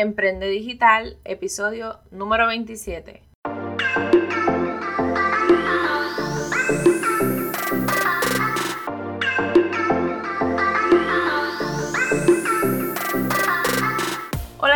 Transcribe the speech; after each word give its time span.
Emprende 0.00 0.46
Digital, 0.46 1.16
episodio 1.24 1.98
número 2.12 2.46
27. 2.46 3.27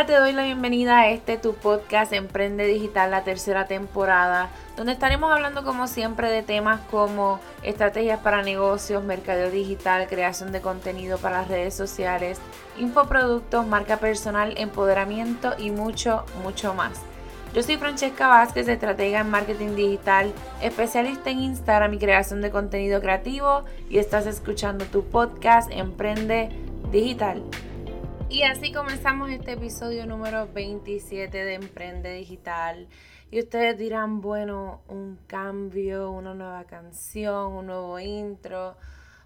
Te 0.07 0.19
doy 0.19 0.33
la 0.33 0.43
bienvenida 0.43 0.99
a 0.99 1.11
este 1.11 1.37
tu 1.37 1.54
podcast 1.54 2.13
Emprende 2.13 2.67
Digital, 2.67 3.13
la 3.13 3.22
tercera 3.22 3.69
temporada, 3.69 4.51
donde 4.76 4.94
estaremos 4.94 5.31
hablando 5.31 5.63
como 5.63 5.87
siempre 5.87 6.29
de 6.29 6.43
temas 6.43 6.81
como 6.90 7.38
estrategias 7.63 8.19
para 8.19 8.43
negocios, 8.43 9.04
mercadeo 9.04 9.53
digital, 9.53 10.08
creación 10.08 10.51
de 10.51 10.61
contenido 10.61 11.19
para 11.19 11.43
las 11.43 11.49
redes 11.49 11.75
sociales, 11.75 12.40
infoproductos, 12.79 13.65
marca 13.65 13.99
personal, 13.99 14.54
empoderamiento 14.58 15.54
y 15.57 15.71
mucho, 15.71 16.25
mucho 16.43 16.75
más. 16.75 17.01
Yo 17.55 17.62
soy 17.62 17.77
Francesca 17.77 18.27
Vázquez, 18.27 18.66
estratega 18.66 19.21
en 19.21 19.30
marketing 19.30 19.77
digital, 19.77 20.33
especialista 20.61 21.30
en 21.30 21.39
Instagram 21.39 21.95
y 21.95 21.98
creación 21.98 22.41
de 22.41 22.51
contenido 22.51 23.01
creativo 23.01 23.62
y 23.89 23.98
estás 23.98 24.27
escuchando 24.27 24.84
tu 24.87 25.05
podcast 25.05 25.71
Emprende 25.71 26.48
Digital. 26.91 27.45
Y 28.33 28.45
así 28.45 28.73
comenzamos 28.73 29.29
este 29.29 29.53
episodio 29.53 30.07
número 30.07 30.51
27 30.51 31.45
de 31.45 31.53
Emprende 31.53 32.15
Digital. 32.15 32.89
Y 33.31 33.39
ustedes 33.41 33.77
dirán, 33.77 34.23
bueno, 34.23 34.81
un 34.89 35.19
cambio, 35.27 36.11
una 36.11 36.33
nueva 36.33 36.65
canción, 36.65 37.53
un 37.53 37.67
nuevo 37.67 38.01
intro. 38.01 38.79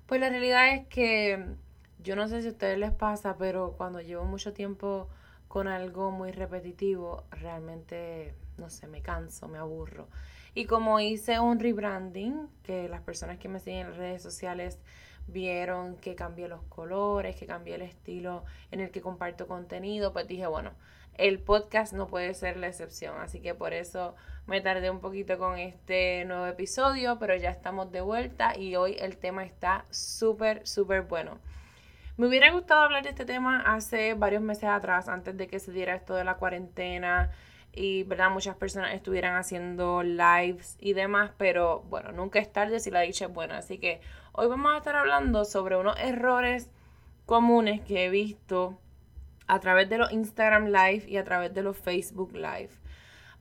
Pues 0.06 0.20
la 0.20 0.28
realidad 0.28 0.74
es 0.74 0.88
que 0.88 1.54
yo 2.00 2.16
no 2.16 2.26
sé 2.26 2.42
si 2.42 2.48
a 2.48 2.50
ustedes 2.50 2.78
les 2.78 2.90
pasa, 2.90 3.36
pero 3.38 3.74
cuando 3.76 4.00
llevo 4.00 4.24
mucho 4.24 4.52
tiempo 4.52 5.08
con 5.46 5.68
algo 5.68 6.10
muy 6.10 6.32
repetitivo, 6.32 7.22
realmente, 7.30 8.34
no 8.58 8.70
sé, 8.70 8.88
me 8.88 9.02
canso, 9.02 9.46
me 9.46 9.58
aburro. 9.58 10.08
Y 10.52 10.64
como 10.64 10.98
hice 10.98 11.38
un 11.38 11.60
rebranding, 11.60 12.48
que 12.64 12.88
las 12.88 13.02
personas 13.02 13.38
que 13.38 13.48
me 13.48 13.60
siguen 13.60 13.82
en 13.82 13.90
las 13.90 13.98
redes 13.98 14.22
sociales 14.24 14.80
vieron 15.26 15.96
que 15.96 16.14
cambié 16.14 16.48
los 16.48 16.62
colores, 16.64 17.36
que 17.36 17.46
cambié 17.46 17.74
el 17.74 17.82
estilo 17.82 18.44
en 18.70 18.80
el 18.80 18.90
que 18.90 19.00
comparto 19.00 19.46
contenido, 19.46 20.12
pues 20.12 20.26
dije, 20.26 20.46
bueno, 20.46 20.72
el 21.14 21.38
podcast 21.38 21.92
no 21.92 22.06
puede 22.06 22.34
ser 22.34 22.56
la 22.56 22.68
excepción, 22.68 23.18
así 23.20 23.40
que 23.40 23.54
por 23.54 23.72
eso 23.72 24.14
me 24.46 24.60
tardé 24.60 24.90
un 24.90 25.00
poquito 25.00 25.38
con 25.38 25.58
este 25.58 26.24
nuevo 26.26 26.46
episodio, 26.46 27.18
pero 27.18 27.34
ya 27.36 27.50
estamos 27.50 27.90
de 27.90 28.00
vuelta 28.00 28.56
y 28.56 28.76
hoy 28.76 28.96
el 29.00 29.16
tema 29.16 29.44
está 29.44 29.84
súper, 29.90 30.66
súper 30.66 31.02
bueno. 31.02 31.38
Me 32.16 32.28
hubiera 32.28 32.50
gustado 32.50 32.82
hablar 32.82 33.02
de 33.02 33.10
este 33.10 33.24
tema 33.24 33.62
hace 33.66 34.14
varios 34.14 34.42
meses 34.42 34.64
atrás, 34.64 35.08
antes 35.08 35.36
de 35.36 35.48
que 35.48 35.58
se 35.58 35.72
diera 35.72 35.94
esto 35.94 36.14
de 36.14 36.24
la 36.24 36.36
cuarentena 36.36 37.30
y 37.72 38.04
verdad 38.04 38.30
muchas 38.30 38.56
personas 38.56 38.94
estuvieran 38.94 39.36
haciendo 39.36 40.02
lives 40.02 40.78
y 40.80 40.94
demás, 40.94 41.32
pero 41.36 41.82
bueno, 41.90 42.12
nunca 42.12 42.38
es 42.38 42.50
tarde 42.50 42.80
si 42.80 42.90
la 42.90 43.00
dicha 43.00 43.26
es 43.26 43.32
buena, 43.32 43.58
así 43.58 43.78
que 43.78 44.00
Hoy 44.38 44.48
vamos 44.48 44.70
a 44.74 44.76
estar 44.76 44.94
hablando 44.96 45.46
sobre 45.46 45.78
unos 45.78 45.98
errores 45.98 46.68
comunes 47.24 47.80
que 47.80 48.04
he 48.04 48.10
visto 48.10 48.78
a 49.46 49.60
través 49.60 49.88
de 49.88 49.96
los 49.96 50.12
Instagram 50.12 50.66
Live 50.66 51.04
y 51.08 51.16
a 51.16 51.24
través 51.24 51.54
de 51.54 51.62
los 51.62 51.74
Facebook 51.74 52.34
Live. 52.34 52.68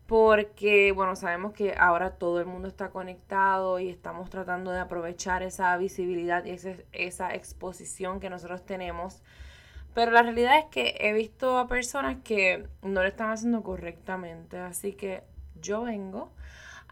Porque, 0.07 0.93
bueno, 0.93 1.17
sabemos 1.17 1.51
que 1.51 1.75
ahora 1.77 2.11
todo 2.11 2.39
el 2.39 2.45
mundo 2.45 2.69
está 2.69 2.91
conectado 2.91 3.77
y 3.81 3.89
estamos 3.89 4.29
tratando 4.29 4.71
de 4.71 4.79
aprovechar 4.79 5.43
esa 5.43 5.75
visibilidad 5.75 6.45
y 6.45 6.55
esa 6.93 7.35
exposición 7.35 8.21
que 8.21 8.29
nosotros 8.29 8.66
tenemos. 8.66 9.21
Pero 9.93 10.11
la 10.11 10.21
realidad 10.21 10.59
es 10.59 10.66
que 10.71 10.95
he 11.01 11.11
visto 11.11 11.57
a 11.57 11.67
personas 11.67 12.19
que 12.23 12.69
no 12.81 13.01
lo 13.01 13.07
están 13.09 13.31
haciendo 13.31 13.63
correctamente. 13.63 14.59
Así 14.59 14.93
que 14.93 15.23
yo 15.59 15.81
vengo 15.81 16.31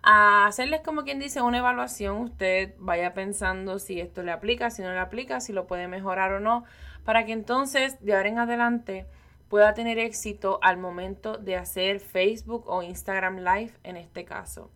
a 0.04 0.46
hacerles 0.48 0.82
como 0.82 1.04
quien 1.04 1.20
dice 1.20 1.42
una 1.42 1.60
evaluación, 1.60 2.18
usted 2.18 2.76
vaya 2.78 3.14
pensando 3.14 3.80
si 3.80 4.02
esto 4.02 4.22
le 4.22 4.32
aplica, 4.32 4.70
si 4.70 4.82
no 4.82 4.92
le 4.92 5.00
aplica, 5.00 5.40
si 5.40 5.54
lo 5.54 5.66
puede 5.66 5.88
mejorar 5.88 6.34
o 6.34 6.42
no, 6.42 6.66
para 7.06 7.26
que 7.26 7.32
entonces 7.32 8.04
de 8.04 8.14
ahora 8.14 8.28
en 8.30 8.38
adelante 8.38 9.06
pueda 9.48 9.74
tener 9.74 10.00
éxito 10.00 10.60
al 10.62 10.78
momento 10.78 11.38
de 11.38 11.56
hacer 11.56 12.02
Facebook 12.02 12.66
o 12.68 12.84
Instagram 12.84 13.38
Live 13.38 13.72
en 13.84 13.96
este 13.96 14.26
caso. 14.26 14.70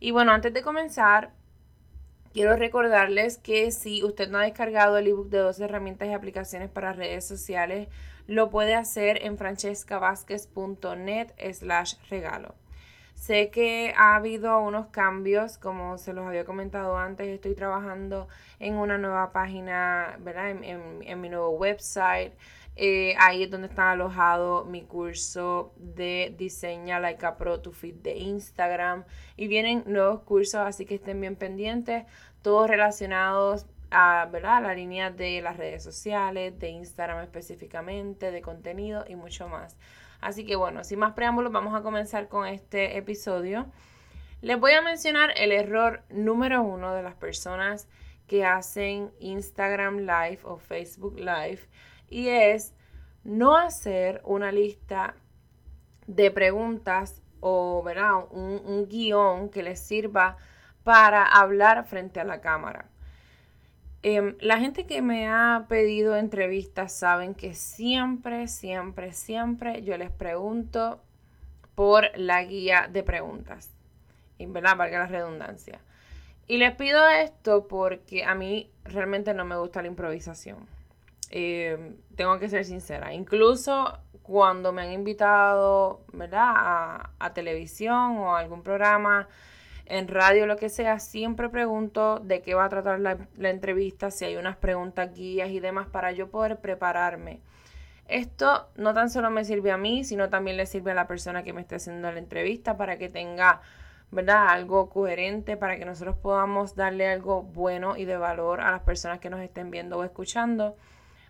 Y 0.00 0.10
bueno, 0.10 0.32
antes 0.32 0.52
de 0.52 0.60
comenzar, 0.62 1.32
quiero 2.34 2.54
recordarles 2.56 3.38
que 3.38 3.70
si 3.70 4.04
usted 4.04 4.28
no 4.28 4.38
ha 4.38 4.42
descargado 4.42 4.98
el 4.98 5.06
ebook 5.06 5.28
de 5.28 5.38
dos 5.38 5.58
herramientas 5.60 6.08
y 6.08 6.12
aplicaciones 6.12 6.68
para 6.68 6.92
redes 6.92 7.26
sociales, 7.26 7.88
lo 8.26 8.50
puede 8.50 8.74
hacer 8.74 9.24
en 9.24 9.38
francescavázquez.net 9.38 11.32
slash 11.54 11.94
regalo. 12.10 12.54
Sé 13.18 13.50
que 13.50 13.92
ha 13.96 14.14
habido 14.14 14.60
unos 14.60 14.86
cambios, 14.86 15.58
como 15.58 15.98
se 15.98 16.12
los 16.12 16.24
había 16.24 16.44
comentado 16.44 16.96
antes, 16.96 17.26
estoy 17.26 17.54
trabajando 17.54 18.28
en 18.60 18.74
una 18.74 18.96
nueva 18.96 19.32
página, 19.32 20.16
¿verdad? 20.20 20.50
En, 20.50 21.20
mi 21.20 21.28
nuevo 21.28 21.50
website. 21.50 22.32
Eh, 22.76 23.16
ahí 23.18 23.42
es 23.42 23.50
donde 23.50 23.66
está 23.66 23.90
alojado 23.90 24.64
mi 24.64 24.82
curso 24.82 25.74
de 25.76 26.32
Diseña 26.38 27.00
Like 27.00 27.26
a 27.26 27.36
Pro 27.36 27.60
to 27.60 27.72
Fit 27.72 27.96
de 28.02 28.16
Instagram. 28.16 29.04
Y 29.36 29.48
vienen 29.48 29.82
nuevos 29.86 30.20
cursos, 30.22 30.60
así 30.60 30.86
que 30.86 30.94
estén 30.94 31.20
bien 31.20 31.34
pendientes, 31.34 32.04
todos 32.42 32.70
relacionados 32.70 33.66
a, 33.90 34.28
¿verdad? 34.30 34.58
a 34.58 34.60
la 34.60 34.74
línea 34.74 35.10
de 35.10 35.42
las 35.42 35.56
redes 35.56 35.82
sociales, 35.82 36.56
de 36.60 36.68
Instagram 36.68 37.24
específicamente, 37.24 38.30
de 38.30 38.42
contenido 38.42 39.04
y 39.08 39.16
mucho 39.16 39.48
más. 39.48 39.76
Así 40.20 40.44
que 40.44 40.56
bueno, 40.56 40.84
sin 40.84 40.98
más 40.98 41.12
preámbulos, 41.12 41.52
vamos 41.52 41.74
a 41.74 41.82
comenzar 41.82 42.28
con 42.28 42.46
este 42.46 42.96
episodio. 42.96 43.66
Les 44.40 44.58
voy 44.58 44.72
a 44.72 44.82
mencionar 44.82 45.32
el 45.36 45.52
error 45.52 46.02
número 46.10 46.62
uno 46.62 46.94
de 46.94 47.02
las 47.02 47.14
personas 47.14 47.88
que 48.26 48.44
hacen 48.44 49.10
Instagram 49.20 49.98
Live 50.00 50.40
o 50.44 50.58
Facebook 50.58 51.18
Live 51.18 51.60
y 52.08 52.28
es 52.28 52.74
no 53.24 53.56
hacer 53.56 54.20
una 54.24 54.52
lista 54.52 55.14
de 56.06 56.30
preguntas 56.30 57.22
o 57.40 57.82
¿verdad? 57.82 58.26
Un, 58.30 58.60
un 58.64 58.88
guion 58.88 59.48
que 59.48 59.62
les 59.62 59.80
sirva 59.80 60.36
para 60.84 61.24
hablar 61.24 61.84
frente 61.84 62.20
a 62.20 62.24
la 62.24 62.40
cámara. 62.40 62.88
Em, 64.02 64.36
la 64.40 64.58
gente 64.58 64.86
que 64.86 65.02
me 65.02 65.28
ha 65.28 65.66
pedido 65.68 66.16
entrevistas 66.16 66.92
saben 66.92 67.34
que 67.34 67.54
siempre, 67.54 68.46
siempre, 68.46 69.12
siempre 69.12 69.82
yo 69.82 69.96
les 69.96 70.10
pregunto 70.10 71.00
por 71.74 72.16
la 72.16 72.44
guía 72.44 72.88
de 72.92 73.02
preguntas. 73.02 73.70
Y 74.38 74.46
verdad, 74.46 74.76
valga 74.76 75.00
la 75.00 75.06
redundancia. 75.06 75.80
Y 76.46 76.58
les 76.58 76.74
pido 76.76 77.06
esto 77.08 77.66
porque 77.66 78.24
a 78.24 78.34
mí 78.34 78.70
realmente 78.84 79.34
no 79.34 79.44
me 79.44 79.56
gusta 79.58 79.82
la 79.82 79.88
improvisación. 79.88 80.58
Em, 81.30 81.96
tengo 82.14 82.38
que 82.38 82.48
ser 82.48 82.64
sincera. 82.64 83.12
Incluso 83.12 83.98
cuando 84.22 84.72
me 84.72 84.82
han 84.82 84.92
invitado, 84.92 86.02
¿verdad? 86.12 86.52
A, 86.56 87.10
a 87.18 87.34
televisión 87.34 88.18
o 88.18 88.36
a 88.36 88.40
algún 88.40 88.62
programa 88.62 89.28
en 89.88 90.06
radio, 90.06 90.46
lo 90.46 90.56
que 90.56 90.68
sea, 90.68 90.98
siempre 90.98 91.48
pregunto 91.48 92.20
de 92.20 92.42
qué 92.42 92.54
va 92.54 92.66
a 92.66 92.68
tratar 92.68 93.00
la, 93.00 93.16
entrevista, 93.48 94.10
si 94.10 94.26
hay 94.26 94.36
unas 94.36 94.56
preguntas, 94.56 95.14
guías 95.14 95.48
y 95.48 95.60
demás 95.60 95.88
para 95.88 96.12
yo 96.12 96.30
poder 96.30 96.58
prepararme. 96.58 97.40
Esto 98.06 98.68
no 98.76 98.92
tan 98.92 99.10
solo 99.10 99.30
me 99.30 99.44
sirve 99.44 99.70
a 99.70 99.78
mí, 99.78 100.04
sino 100.04 100.28
también 100.28 100.58
le 100.58 100.66
sirve 100.66 100.92
a 100.92 100.94
la 100.94 101.06
persona 101.06 101.42
que 101.42 101.54
me 101.54 101.62
esté 101.62 101.76
haciendo 101.76 102.12
la 102.12 102.18
entrevista 102.18 102.76
para 102.76 102.98
que 102.98 103.08
tenga, 103.08 103.62
¿verdad? 104.10 104.48
Algo 104.48 104.90
coherente, 104.90 105.56
para 105.56 105.78
que 105.78 105.86
nosotros 105.86 106.16
podamos 106.16 106.74
darle 106.76 107.08
algo 107.08 107.42
bueno 107.42 107.96
y 107.96 108.04
de 108.04 108.18
valor 108.18 108.60
a 108.60 108.70
las 108.70 108.82
personas 108.82 109.20
que 109.20 109.30
nos 109.30 109.40
estén 109.40 109.70
viendo 109.70 109.98
o 109.98 110.04
escuchando. 110.04 110.76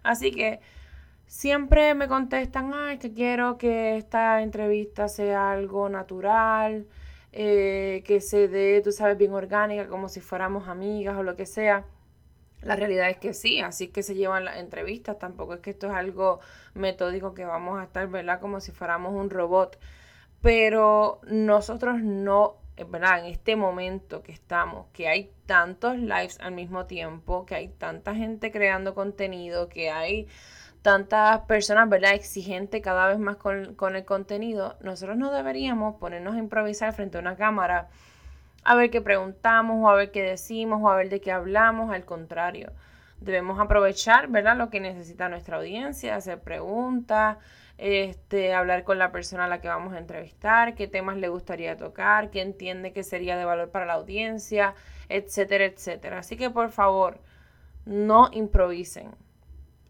Así 0.02 0.32
que 0.32 0.60
siempre 1.26 1.94
me 1.94 2.08
contestan, 2.08 2.72
ay, 2.74 2.98
que 2.98 3.12
quiero 3.12 3.56
que 3.56 3.96
esta 3.96 4.42
entrevista 4.42 5.08
sea 5.08 5.52
algo 5.52 5.88
natural, 5.88 6.86
eh, 7.32 8.02
que 8.06 8.20
se 8.20 8.48
dé, 8.48 8.80
tú 8.82 8.92
sabes, 8.92 9.18
bien 9.18 9.32
orgánica, 9.32 9.88
como 9.88 10.08
si 10.08 10.20
fuéramos 10.20 10.68
amigas 10.68 11.16
o 11.16 11.22
lo 11.22 11.36
que 11.36 11.46
sea. 11.46 11.84
La 12.62 12.74
realidad 12.74 13.08
es 13.10 13.18
que 13.18 13.34
sí, 13.34 13.60
así 13.60 13.88
que 13.88 14.02
se 14.02 14.14
llevan 14.14 14.44
las 14.44 14.56
entrevistas, 14.58 15.18
tampoco 15.18 15.54
es 15.54 15.60
que 15.60 15.70
esto 15.70 15.86
es 15.88 15.92
algo 15.94 16.40
metódico 16.74 17.34
que 17.34 17.44
vamos 17.44 17.78
a 17.78 17.84
estar, 17.84 18.08
¿verdad? 18.08 18.40
Como 18.40 18.60
si 18.60 18.72
fuéramos 18.72 19.14
un 19.14 19.30
robot. 19.30 19.78
Pero 20.40 21.20
nosotros 21.28 22.00
no, 22.02 22.56
¿verdad? 22.88 23.20
En 23.20 23.26
este 23.26 23.56
momento 23.56 24.22
que 24.22 24.32
estamos, 24.32 24.86
que 24.92 25.08
hay 25.08 25.32
tantos 25.46 25.96
lives 25.96 26.38
al 26.40 26.52
mismo 26.52 26.86
tiempo, 26.86 27.46
que 27.46 27.54
hay 27.54 27.68
tanta 27.68 28.14
gente 28.14 28.50
creando 28.50 28.94
contenido, 28.94 29.68
que 29.68 29.90
hay 29.90 30.28
tantas 30.88 31.40
personas, 31.40 31.86
¿verdad?, 31.90 32.14
exigentes 32.14 32.80
cada 32.80 33.08
vez 33.08 33.18
más 33.18 33.36
con, 33.36 33.74
con, 33.74 33.94
el 33.94 34.06
contenido, 34.06 34.78
nosotros 34.80 35.18
no 35.18 35.30
deberíamos 35.30 35.96
ponernos 35.96 36.34
a 36.34 36.38
improvisar 36.38 36.94
frente 36.94 37.18
a 37.18 37.20
una 37.20 37.36
cámara 37.36 37.90
a 38.64 38.74
ver 38.74 38.88
qué 38.88 39.02
preguntamos 39.02 39.84
o 39.84 39.90
a 39.90 39.94
ver 39.94 40.10
qué 40.10 40.22
decimos 40.22 40.80
o 40.82 40.88
a 40.88 40.96
ver 40.96 41.10
de 41.10 41.20
qué 41.20 41.30
hablamos, 41.30 41.92
al 41.92 42.06
contrario. 42.06 42.72
Debemos 43.20 43.60
aprovechar, 43.60 44.28
¿verdad?, 44.28 44.56
lo 44.56 44.70
que 44.70 44.80
necesita 44.80 45.28
nuestra 45.28 45.58
audiencia, 45.58 46.16
hacer 46.16 46.40
preguntas, 46.40 47.36
este, 47.76 48.54
hablar 48.54 48.82
con 48.84 48.98
la 48.98 49.12
persona 49.12 49.44
a 49.44 49.48
la 49.48 49.60
que 49.60 49.68
vamos 49.68 49.92
a 49.92 49.98
entrevistar, 49.98 50.74
qué 50.74 50.88
temas 50.88 51.18
le 51.18 51.28
gustaría 51.28 51.76
tocar, 51.76 52.30
qué 52.30 52.40
entiende 52.40 52.94
que 52.94 53.02
sería 53.02 53.36
de 53.36 53.44
valor 53.44 53.68
para 53.70 53.84
la 53.84 53.92
audiencia, 53.92 54.74
etcétera, 55.10 55.66
etcétera. 55.66 56.20
Así 56.20 56.38
que 56.38 56.48
por 56.48 56.70
favor, 56.70 57.20
no 57.84 58.30
improvisen. 58.32 59.10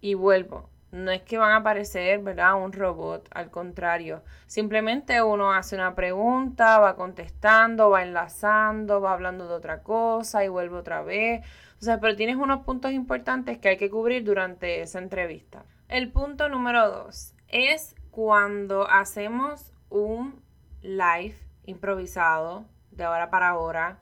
Y 0.00 0.14
vuelvo, 0.14 0.68
no 0.90 1.10
es 1.10 1.22
que 1.22 1.36
van 1.36 1.52
a 1.52 1.56
aparecer, 1.56 2.20
¿verdad? 2.20 2.62
Un 2.62 2.72
robot, 2.72 3.28
al 3.32 3.50
contrario. 3.50 4.22
Simplemente 4.46 5.22
uno 5.22 5.52
hace 5.52 5.74
una 5.74 5.94
pregunta, 5.94 6.78
va 6.78 6.96
contestando, 6.96 7.90
va 7.90 8.02
enlazando, 8.02 9.00
va 9.00 9.12
hablando 9.12 9.46
de 9.48 9.54
otra 9.54 9.82
cosa 9.82 10.44
y 10.44 10.48
vuelve 10.48 10.76
otra 10.76 11.02
vez. 11.02 11.44
O 11.80 11.84
sea, 11.84 12.00
pero 12.00 12.16
tienes 12.16 12.36
unos 12.36 12.64
puntos 12.64 12.92
importantes 12.92 13.58
que 13.58 13.68
hay 13.68 13.76
que 13.76 13.90
cubrir 13.90 14.24
durante 14.24 14.80
esa 14.80 14.98
entrevista. 14.98 15.64
El 15.88 16.10
punto 16.10 16.48
número 16.48 16.90
dos 16.90 17.34
es 17.48 17.94
cuando 18.10 18.88
hacemos 18.88 19.72
un 19.90 20.42
live 20.82 21.36
improvisado 21.66 22.64
de 22.90 23.06
hora 23.06 23.30
para 23.30 23.56
hora. 23.56 23.98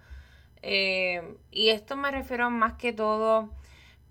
Eh, 0.63 1.37
y 1.51 1.69
esto 1.69 1.97
me 1.97 2.11
refiero 2.11 2.51
más 2.51 2.75
que 2.75 2.93
todo 2.93 3.51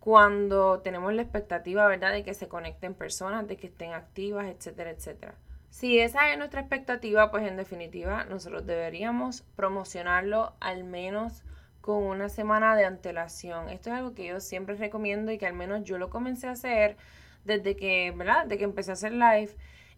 cuando 0.06 0.82
tenemos 0.82 1.12
la 1.16 1.24
expectativa, 1.24 1.88
¿verdad?, 1.88 2.12
de 2.12 2.24
que 2.24 2.36
se 2.36 2.48
conecten 2.48 2.94
personas, 2.94 3.48
de 3.48 3.58
que 3.58 3.66
estén 3.66 3.92
activas, 3.92 4.46
etcétera, 4.46 4.92
etcétera. 4.92 5.34
Si 5.72 5.98
esa 5.98 6.32
es 6.32 6.38
nuestra 6.38 6.62
expectativa, 6.62 7.32
pues 7.32 7.44
en 7.48 7.58
definitiva 7.58 8.24
nosotros 8.26 8.68
deberíamos 8.68 9.42
promocionarlo 9.56 10.54
al 10.60 10.84
menos 10.84 11.44
con 11.82 12.04
una 12.04 12.30
semana 12.30 12.76
de 12.76 12.86
antelación. 12.86 13.68
Esto 13.70 13.90
es 13.90 13.96
algo 13.96 14.14
que 14.14 14.28
yo 14.28 14.40
siempre 14.42 14.76
recomiendo 14.76 15.32
y 15.32 15.40
que 15.40 15.48
al 15.48 15.56
menos 15.56 15.84
yo 15.84 15.98
lo 15.98 16.12
comencé 16.12 16.50
a 16.50 16.52
hacer 16.52 16.98
desde 17.44 17.76
que, 17.76 18.14
¿verdad? 18.16 18.46
De 18.46 18.60
que 18.60 18.64
empecé 18.64 18.92
a 18.92 18.94
hacer 18.94 19.12
live 19.12 19.50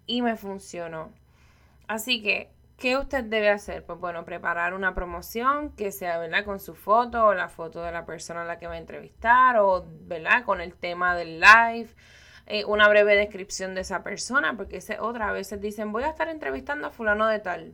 y 0.05 0.21
me 0.21 0.37
funcionó. 0.37 1.11
Así 1.87 2.23
que 2.23 2.49
¿Qué 2.77 2.95
usted 2.95 3.23
debe 3.23 3.49
hacer? 3.49 3.83
Pues 3.83 3.99
bueno, 3.99 4.23
preparar 4.23 4.75
una 4.75 4.93
promoción 4.93 5.71
que 5.71 5.91
sea, 5.91 6.19
¿verdad? 6.19 6.45
Con 6.45 6.59
su 6.59 6.75
foto 6.75 7.25
o 7.25 7.33
la 7.33 7.49
foto 7.49 7.81
de 7.81 7.91
la 7.91 8.05
persona 8.05 8.43
a 8.43 8.45
la 8.45 8.59
que 8.59 8.67
va 8.67 8.73
a 8.73 8.77
entrevistar 8.77 9.57
o, 9.57 9.87
¿verdad? 10.01 10.43
Con 10.45 10.61
el 10.61 10.75
tema 10.75 11.15
del 11.15 11.39
live. 11.39 11.89
Eh, 12.45 12.65
una 12.65 12.87
breve 12.87 13.15
descripción 13.15 13.73
de 13.73 13.81
esa 13.81 14.03
persona, 14.03 14.55
porque 14.55 14.77
ese, 14.77 14.99
otra 14.99 15.31
veces 15.31 15.59
dicen, 15.59 15.91
voy 15.91 16.03
a 16.03 16.09
estar 16.09 16.29
entrevistando 16.29 16.87
a 16.87 16.91
fulano 16.91 17.25
de 17.25 17.39
tal. 17.39 17.73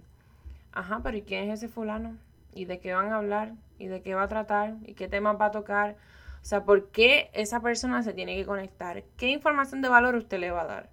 Ajá, 0.71 1.01
pero 1.03 1.17
¿y 1.17 1.21
quién 1.23 1.51
es 1.51 1.59
ese 1.59 1.67
fulano? 1.67 2.17
¿Y 2.53 2.63
de 2.65 2.79
qué 2.79 2.93
van 2.93 3.11
a 3.11 3.17
hablar? 3.17 3.51
¿Y 3.77 3.87
de 3.87 4.01
qué 4.01 4.15
va 4.15 4.23
a 4.23 4.27
tratar? 4.29 4.75
¿Y 4.85 4.93
qué 4.93 5.09
tema 5.09 5.33
va 5.33 5.47
a 5.47 5.51
tocar? 5.51 5.97
O 6.41 6.45
sea, 6.45 6.63
¿por 6.63 6.91
qué 6.91 7.29
esa 7.33 7.59
persona 7.59 8.03
se 8.03 8.13
tiene 8.13 8.37
que 8.37 8.45
conectar? 8.45 9.03
¿Qué 9.17 9.27
información 9.27 9.81
de 9.81 9.89
valor 9.89 10.15
usted 10.15 10.39
le 10.39 10.51
va 10.51 10.61
a 10.61 10.67
dar? 10.67 10.89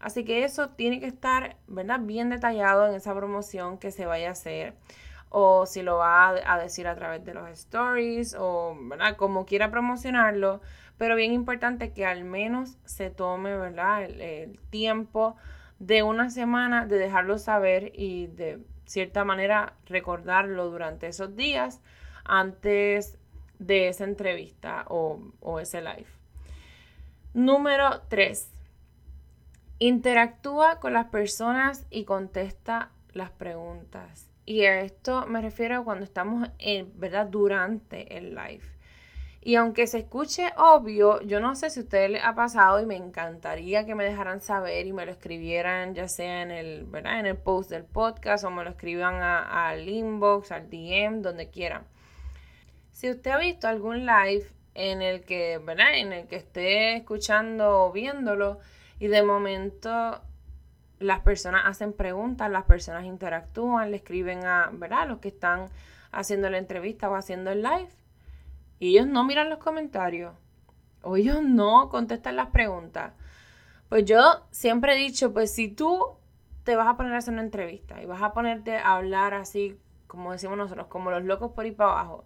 Así 0.00 0.24
que 0.24 0.44
eso 0.44 0.70
tiene 0.70 1.00
que 1.00 1.06
estar, 1.06 1.56
¿verdad? 1.66 2.00
Bien 2.00 2.30
detallado 2.30 2.86
en 2.86 2.94
esa 2.94 3.14
promoción 3.14 3.78
que 3.78 3.90
se 3.90 4.06
vaya 4.06 4.28
a 4.28 4.32
hacer. 4.32 4.74
O 5.30 5.66
si 5.66 5.82
lo 5.82 5.98
va 5.98 6.30
a, 6.30 6.58
decir 6.58 6.86
a 6.86 6.94
través 6.94 7.24
de 7.24 7.34
los 7.34 7.48
stories 7.50 8.34
o, 8.38 8.76
¿verdad? 8.80 9.16
Como 9.16 9.44
quiera 9.44 9.70
promocionarlo. 9.70 10.60
Pero 10.96 11.16
bien 11.16 11.32
importante 11.32 11.92
que 11.92 12.06
al 12.06 12.24
menos 12.24 12.78
se 12.84 13.10
tome, 13.10 13.56
¿verdad? 13.56 14.04
El, 14.04 14.58
tiempo 14.70 15.36
de 15.78 16.02
una 16.02 16.30
semana 16.30 16.86
de 16.86 16.98
dejarlo 16.98 17.38
saber 17.38 17.92
y 17.94 18.28
de 18.28 18.60
cierta 18.84 19.24
manera 19.24 19.74
recordarlo 19.86 20.70
durante 20.70 21.08
esos 21.08 21.36
días 21.36 21.80
antes 22.24 23.18
de 23.58 23.88
esa 23.88 24.04
entrevista 24.04 24.84
o, 24.88 25.20
o 25.40 25.60
ese 25.60 25.82
live. 25.82 26.06
Número 27.34 28.02
3 28.08 28.57
Interactúa 29.80 30.80
con 30.80 30.92
las 30.92 31.06
personas 31.06 31.86
y 31.90 32.04
contesta 32.04 32.90
las 33.12 33.30
preguntas. 33.30 34.28
Y 34.44 34.64
a 34.64 34.80
esto 34.80 35.26
me 35.26 35.40
refiero 35.40 35.84
cuando 35.84 36.04
estamos 36.04 36.48
en, 36.58 36.98
¿verdad? 36.98 37.26
Durante 37.26 38.16
el 38.16 38.34
live. 38.34 38.64
Y 39.40 39.54
aunque 39.54 39.86
se 39.86 39.98
escuche 39.98 40.52
obvio, 40.56 41.22
yo 41.22 41.38
no 41.38 41.54
sé 41.54 41.70
si 41.70 41.78
a 41.78 41.82
ustedes 41.84 42.10
les 42.10 42.24
ha 42.24 42.34
pasado 42.34 42.82
y 42.82 42.86
me 42.86 42.96
encantaría 42.96 43.86
que 43.86 43.94
me 43.94 44.04
dejaran 44.04 44.40
saber 44.40 44.86
y 44.86 44.92
me 44.92 45.06
lo 45.06 45.12
escribieran, 45.12 45.94
ya 45.94 46.08
sea 46.08 46.42
en 46.42 46.50
el, 46.50 46.84
¿verdad? 46.86 47.20
En 47.20 47.26
el 47.26 47.36
post 47.36 47.70
del 47.70 47.84
podcast 47.84 48.42
o 48.44 48.50
me 48.50 48.64
lo 48.64 48.70
escriban 48.70 49.22
al 49.22 49.88
inbox, 49.88 50.50
al 50.50 50.68
DM, 50.68 51.22
donde 51.22 51.50
quieran. 51.50 51.84
Si 52.90 53.08
usted 53.08 53.30
ha 53.30 53.38
visto 53.38 53.68
algún 53.68 54.04
live 54.04 54.44
en 54.74 55.02
el 55.02 55.22
que, 55.22 55.58
¿verdad? 55.58 55.98
En 55.98 56.12
el 56.12 56.26
que 56.26 56.36
esté 56.36 56.96
escuchando 56.96 57.84
o 57.84 57.92
viéndolo 57.92 58.58
y 58.98 59.08
de 59.08 59.22
momento 59.22 60.20
las 60.98 61.20
personas 61.20 61.62
hacen 61.66 61.92
preguntas, 61.92 62.50
las 62.50 62.64
personas 62.64 63.04
interactúan, 63.04 63.90
le 63.90 63.98
escriben 63.98 64.44
a, 64.44 64.70
¿verdad? 64.72 65.08
Los 65.08 65.18
que 65.18 65.28
están 65.28 65.68
haciendo 66.10 66.50
la 66.50 66.58
entrevista 66.58 67.08
o 67.08 67.14
haciendo 67.14 67.50
el 67.50 67.62
live. 67.62 67.90
Y 68.80 68.90
ellos 68.90 69.06
no 69.06 69.24
miran 69.24 69.50
los 69.50 69.58
comentarios. 69.58 70.34
O 71.02 71.16
ellos 71.16 71.42
no 71.42 71.88
contestan 71.88 72.36
las 72.36 72.48
preguntas. 72.48 73.12
Pues 73.88 74.04
yo 74.04 74.46
siempre 74.50 74.94
he 74.94 74.98
dicho, 74.98 75.32
pues 75.32 75.54
si 75.54 75.68
tú 75.68 76.16
te 76.64 76.76
vas 76.76 76.88
a 76.88 76.96
poner 76.96 77.14
a 77.14 77.18
hacer 77.18 77.32
una 77.32 77.42
entrevista 77.42 78.02
y 78.02 78.06
vas 78.06 78.20
a 78.20 78.34
ponerte 78.34 78.76
a 78.76 78.96
hablar 78.96 79.34
así, 79.34 79.78
como 80.06 80.32
decimos 80.32 80.58
nosotros, 80.58 80.88
como 80.88 81.10
los 81.10 81.24
locos 81.24 81.52
por 81.52 81.64
ir 81.64 81.76
para 81.76 81.92
abajo, 81.92 82.24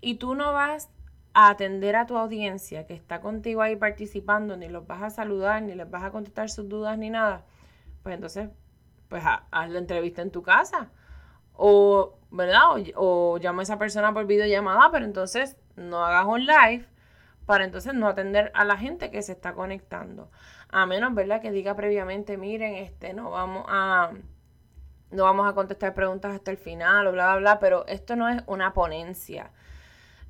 y 0.00 0.16
tú 0.16 0.34
no 0.34 0.52
vas 0.52 0.90
a 1.34 1.50
atender 1.50 1.96
a 1.96 2.06
tu 2.06 2.16
audiencia 2.16 2.86
que 2.86 2.94
está 2.94 3.20
contigo 3.20 3.60
ahí 3.60 3.76
participando, 3.76 4.56
ni 4.56 4.68
los 4.68 4.86
vas 4.86 5.02
a 5.02 5.10
saludar, 5.10 5.62
ni 5.62 5.74
les 5.74 5.90
vas 5.90 6.04
a 6.04 6.12
contestar 6.12 6.48
sus 6.48 6.68
dudas, 6.68 6.96
ni 6.96 7.10
nada, 7.10 7.44
pues 8.02 8.14
entonces, 8.14 8.50
pues 9.08 9.24
haz 9.26 9.70
la 9.70 9.78
entrevista 9.78 10.22
en 10.22 10.30
tu 10.30 10.42
casa. 10.42 10.90
O, 11.54 12.18
¿verdad? 12.30 12.62
O, 12.96 13.38
llama 13.38 13.62
a 13.62 13.64
esa 13.64 13.78
persona 13.78 14.12
por 14.12 14.26
videollamada, 14.26 14.90
pero 14.90 15.04
entonces 15.04 15.56
no 15.76 16.04
hagas 16.04 16.26
un 16.26 16.46
live 16.46 16.86
para 17.46 17.64
entonces 17.64 17.94
no 17.94 18.08
atender 18.08 18.50
a 18.54 18.64
la 18.64 18.76
gente 18.76 19.10
que 19.10 19.22
se 19.22 19.32
está 19.32 19.54
conectando. 19.54 20.30
A 20.68 20.86
menos, 20.86 21.14
¿verdad? 21.14 21.40
Que 21.40 21.50
diga 21.50 21.74
previamente, 21.74 22.36
miren, 22.36 22.74
este, 22.74 23.12
no 23.12 23.30
vamos 23.30 23.64
a 23.68 24.12
no 25.10 25.24
vamos 25.24 25.48
a 25.48 25.54
contestar 25.54 25.94
preguntas 25.94 26.34
hasta 26.34 26.50
el 26.50 26.56
final 26.56 27.06
o 27.06 27.12
bla, 27.12 27.26
bla, 27.26 27.36
bla, 27.36 27.58
pero 27.60 27.86
esto 27.86 28.16
no 28.16 28.28
es 28.28 28.42
una 28.46 28.72
ponencia. 28.74 29.52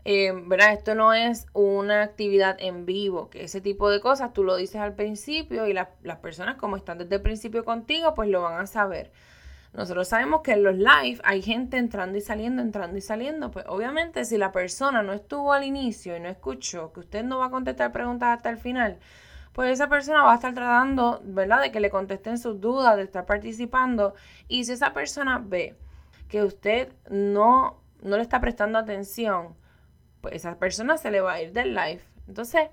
Eh, 0.04 0.32
¿verdad? 0.46 0.74
Esto 0.74 0.94
no 0.94 1.14
es 1.14 1.46
una 1.54 2.02
actividad 2.02 2.56
en 2.58 2.84
vivo, 2.84 3.30
que 3.30 3.44
ese 3.44 3.60
tipo 3.62 3.88
de 3.88 4.00
cosas 4.00 4.34
tú 4.34 4.44
lo 4.44 4.56
dices 4.56 4.76
al 4.76 4.94
principio 4.94 5.66
y 5.66 5.72
las 5.72 6.18
personas 6.20 6.56
como 6.56 6.76
están 6.76 6.98
desde 6.98 7.16
el 7.16 7.22
principio 7.22 7.64
contigo, 7.64 8.14
pues 8.14 8.28
lo 8.28 8.42
van 8.42 8.60
a 8.60 8.66
saber. 8.66 9.10
Nosotros 9.74 10.06
sabemos 10.06 10.42
que 10.42 10.52
en 10.52 10.62
los 10.62 10.76
live 10.76 11.20
hay 11.24 11.42
gente 11.42 11.78
entrando 11.78 12.16
y 12.16 12.20
saliendo, 12.20 12.62
entrando 12.62 12.96
y 12.96 13.00
saliendo. 13.00 13.50
Pues 13.50 13.64
obviamente 13.68 14.24
si 14.24 14.38
la 14.38 14.52
persona 14.52 15.02
no 15.02 15.12
estuvo 15.12 15.52
al 15.52 15.64
inicio 15.64 16.16
y 16.16 16.20
no 16.20 16.28
escuchó 16.28 16.92
que 16.92 17.00
usted 17.00 17.24
no 17.24 17.38
va 17.38 17.46
a 17.46 17.50
contestar 17.50 17.90
preguntas 17.90 18.36
hasta 18.36 18.50
el 18.50 18.58
final, 18.58 18.98
pues 19.52 19.72
esa 19.72 19.88
persona 19.88 20.22
va 20.22 20.32
a 20.32 20.36
estar 20.36 20.54
tratando, 20.54 21.20
¿verdad? 21.24 21.60
De 21.60 21.72
que 21.72 21.80
le 21.80 21.90
contesten 21.90 22.38
sus 22.38 22.60
dudas, 22.60 22.96
de 22.96 23.02
estar 23.02 23.26
participando. 23.26 24.14
Y 24.46 24.64
si 24.64 24.72
esa 24.72 24.92
persona 24.92 25.42
ve 25.44 25.76
que 26.28 26.44
usted 26.44 26.92
no, 27.10 27.80
no 28.02 28.16
le 28.16 28.22
está 28.22 28.40
prestando 28.40 28.78
atención, 28.78 29.56
pues 30.24 30.36
esa 30.36 30.58
persona 30.58 30.96
se 30.96 31.10
le 31.10 31.20
va 31.20 31.34
a 31.34 31.42
ir 31.42 31.52
del 31.52 31.74
live. 31.74 32.00
Entonces, 32.26 32.70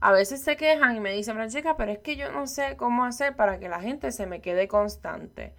a 0.00 0.12
veces 0.12 0.40
se 0.40 0.56
quejan 0.56 0.96
y 0.96 1.00
me 1.00 1.12
dicen, 1.12 1.34
Francesca, 1.34 1.76
pero 1.76 1.92
es 1.92 1.98
que 1.98 2.16
yo 2.16 2.32
no 2.32 2.46
sé 2.46 2.78
cómo 2.78 3.04
hacer 3.04 3.36
para 3.36 3.58
que 3.58 3.68
la 3.68 3.80
gente 3.80 4.10
se 4.12 4.24
me 4.24 4.40
quede 4.40 4.66
constante. 4.66 5.52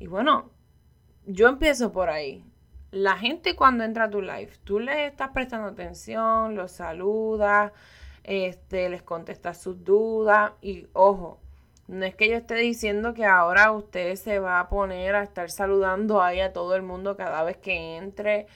Y 0.00 0.08
bueno, 0.08 0.50
yo 1.26 1.48
empiezo 1.48 1.92
por 1.92 2.10
ahí. 2.10 2.44
La 2.90 3.16
gente 3.16 3.54
cuando 3.54 3.84
entra 3.84 4.04
a 4.06 4.10
tu 4.10 4.20
live, 4.20 4.50
tú 4.64 4.80
le 4.80 5.06
estás 5.06 5.30
prestando 5.30 5.68
atención, 5.68 6.56
los 6.56 6.72
saludas, 6.72 7.70
este, 8.24 8.88
les 8.88 9.04
contestas 9.04 9.62
sus 9.62 9.84
dudas 9.84 10.54
y 10.60 10.88
ojo, 10.92 11.38
no 11.86 12.04
es 12.04 12.16
que 12.16 12.28
yo 12.28 12.36
esté 12.36 12.56
diciendo 12.56 13.14
que 13.14 13.26
ahora 13.26 13.70
usted 13.70 14.16
se 14.16 14.40
va 14.40 14.58
a 14.58 14.68
poner 14.68 15.14
a 15.14 15.22
estar 15.22 15.52
saludando 15.52 16.20
ahí 16.20 16.40
a 16.40 16.52
todo 16.52 16.74
el 16.74 16.82
mundo 16.82 17.16
cada 17.16 17.44
vez 17.44 17.58
que 17.58 17.96
entre 17.96 18.48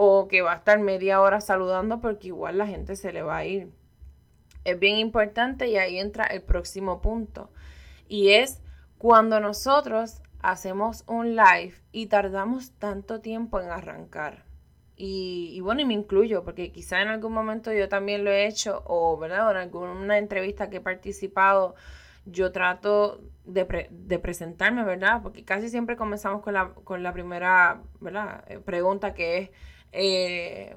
o 0.00 0.28
que 0.28 0.42
va 0.42 0.52
a 0.52 0.56
estar 0.58 0.78
media 0.78 1.20
hora 1.20 1.40
saludando 1.40 2.00
porque 2.00 2.28
igual 2.28 2.56
la 2.56 2.68
gente 2.68 2.94
se 2.94 3.12
le 3.12 3.22
va 3.22 3.38
a 3.38 3.44
ir. 3.44 3.72
Es 4.62 4.78
bien 4.78 4.96
importante 4.96 5.66
y 5.66 5.76
ahí 5.76 5.98
entra 5.98 6.24
el 6.26 6.40
próximo 6.40 7.02
punto. 7.02 7.50
Y 8.06 8.30
es 8.30 8.62
cuando 8.96 9.40
nosotros 9.40 10.22
hacemos 10.40 11.02
un 11.08 11.34
live 11.34 11.74
y 11.90 12.06
tardamos 12.06 12.70
tanto 12.78 13.20
tiempo 13.20 13.60
en 13.60 13.70
arrancar. 13.70 14.44
Y, 14.94 15.58
bueno, 15.62 15.80
y 15.80 15.84
me 15.84 15.94
incluyo, 15.94 16.44
porque 16.44 16.70
quizá 16.70 17.02
en 17.02 17.08
algún 17.08 17.32
momento 17.32 17.72
yo 17.72 17.88
también 17.88 18.22
lo 18.22 18.30
he 18.30 18.46
hecho, 18.46 18.84
o 18.86 19.18
¿verdad? 19.18 19.50
en 19.50 19.56
alguna 19.56 20.18
entrevista 20.18 20.70
que 20.70 20.76
he 20.76 20.80
participado, 20.80 21.74
yo 22.24 22.52
trato 22.52 23.20
de, 23.44 23.64
presentarme, 24.20 24.84
¿verdad? 24.84 25.22
Porque 25.24 25.44
casi 25.44 25.68
siempre 25.68 25.96
comenzamos 25.96 26.40
con 26.40 26.54
la, 26.54 26.68
con 26.84 27.02
la 27.02 27.12
primera. 27.12 27.82
Eh, 28.46 28.60
pregunta 28.64 29.12
que 29.12 29.38
es 29.38 29.50
eh, 29.92 30.76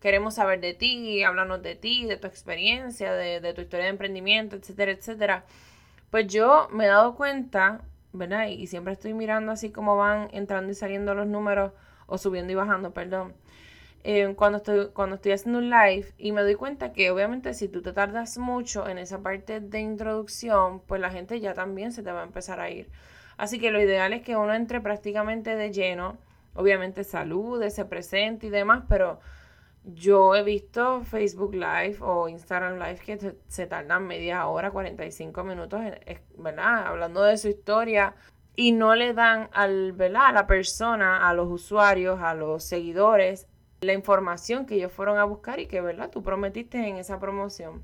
queremos 0.00 0.34
saber 0.34 0.60
de 0.60 0.74
ti, 0.74 1.22
hablarnos 1.22 1.62
de 1.62 1.74
ti, 1.74 2.06
de 2.06 2.16
tu 2.16 2.26
experiencia, 2.26 3.12
de, 3.12 3.52
tu 3.54 3.60
historia 3.60 3.84
de 3.84 3.90
emprendimiento, 3.90 4.56
etcétera, 4.56 4.92
etcétera. 4.92 5.44
Pues 6.10 6.26
yo 6.28 6.68
me 6.72 6.84
he 6.84 6.88
dado 6.88 7.14
cuenta, 7.16 7.82
¿verdad? 8.12 8.46
Y 8.48 8.66
siempre 8.66 8.92
estoy 8.94 9.14
mirando 9.14 9.52
así 9.52 9.70
como 9.70 9.96
van 9.96 10.28
entrando 10.32 10.72
y 10.72 10.74
saliendo 10.74 11.14
los 11.14 11.26
números, 11.26 11.72
o 12.06 12.18
subiendo 12.18 12.52
y 12.52 12.56
bajando, 12.56 12.92
perdón. 12.92 13.34
Eh, 14.04 14.34
cuando, 14.36 14.58
estoy, 14.58 14.88
cuando 14.94 15.16
estoy 15.16 15.32
haciendo 15.32 15.58
un 15.58 15.70
live 15.70 16.14
y 16.16 16.32
me 16.32 16.42
doy 16.42 16.54
cuenta 16.54 16.92
que 16.92 17.10
obviamente 17.10 17.52
si 17.52 17.68
tú 17.68 17.82
te 17.82 17.92
tardas 17.92 18.38
mucho 18.38 18.88
en 18.88 18.96
esa 18.96 19.20
parte 19.22 19.60
de 19.60 19.80
introducción, 19.80 20.80
pues 20.80 21.00
la 21.00 21.10
gente 21.10 21.40
ya 21.40 21.52
también 21.52 21.92
se 21.92 22.02
te 22.02 22.12
va 22.12 22.20
a 22.22 22.24
empezar 22.24 22.60
a 22.60 22.70
ir. 22.70 22.88
Así 23.36 23.58
que 23.58 23.70
lo 23.70 23.80
ideal 23.82 24.12
es 24.12 24.22
que 24.22 24.36
uno 24.36 24.54
entre 24.54 24.80
prácticamente 24.80 25.56
de 25.56 25.72
lleno, 25.72 26.16
obviamente 26.54 27.04
salude, 27.04 27.70
se 27.70 27.84
presente 27.84 28.46
y 28.46 28.50
demás, 28.50 28.84
pero 28.88 29.20
yo 29.84 30.34
he 30.34 30.42
visto 30.42 31.02
Facebook 31.02 31.54
Live 31.54 31.98
o 32.00 32.28
Instagram 32.28 32.78
Live 32.78 32.98
que 32.98 33.34
se, 33.46 33.66
tardan 33.66 34.06
media 34.06 34.46
hora, 34.46 34.70
45 34.70 35.44
minutos, 35.44 35.80
¿verdad? 36.36 36.86
Hablando 36.86 37.22
de 37.22 37.38
su 37.38 37.48
historia 37.48 38.14
y 38.54 38.72
no 38.72 38.94
le 38.94 39.14
dan 39.14 39.48
al, 39.52 39.92
¿verdad? 39.92 40.26
a 40.26 40.32
la 40.32 40.46
persona, 40.46 41.28
a 41.28 41.32
los 41.32 41.48
usuarios, 41.48 42.20
a 42.20 42.34
los 42.34 42.64
seguidores, 42.64 43.46
la 43.80 43.92
información 43.92 44.66
que 44.66 44.74
ellos 44.74 44.92
fueron 44.92 45.18
a 45.18 45.24
buscar 45.24 45.60
y 45.60 45.66
que, 45.66 45.80
¿verdad? 45.80 46.10
Tú 46.10 46.22
prometiste 46.22 46.86
en 46.86 46.96
esa 46.96 47.18
promoción. 47.20 47.82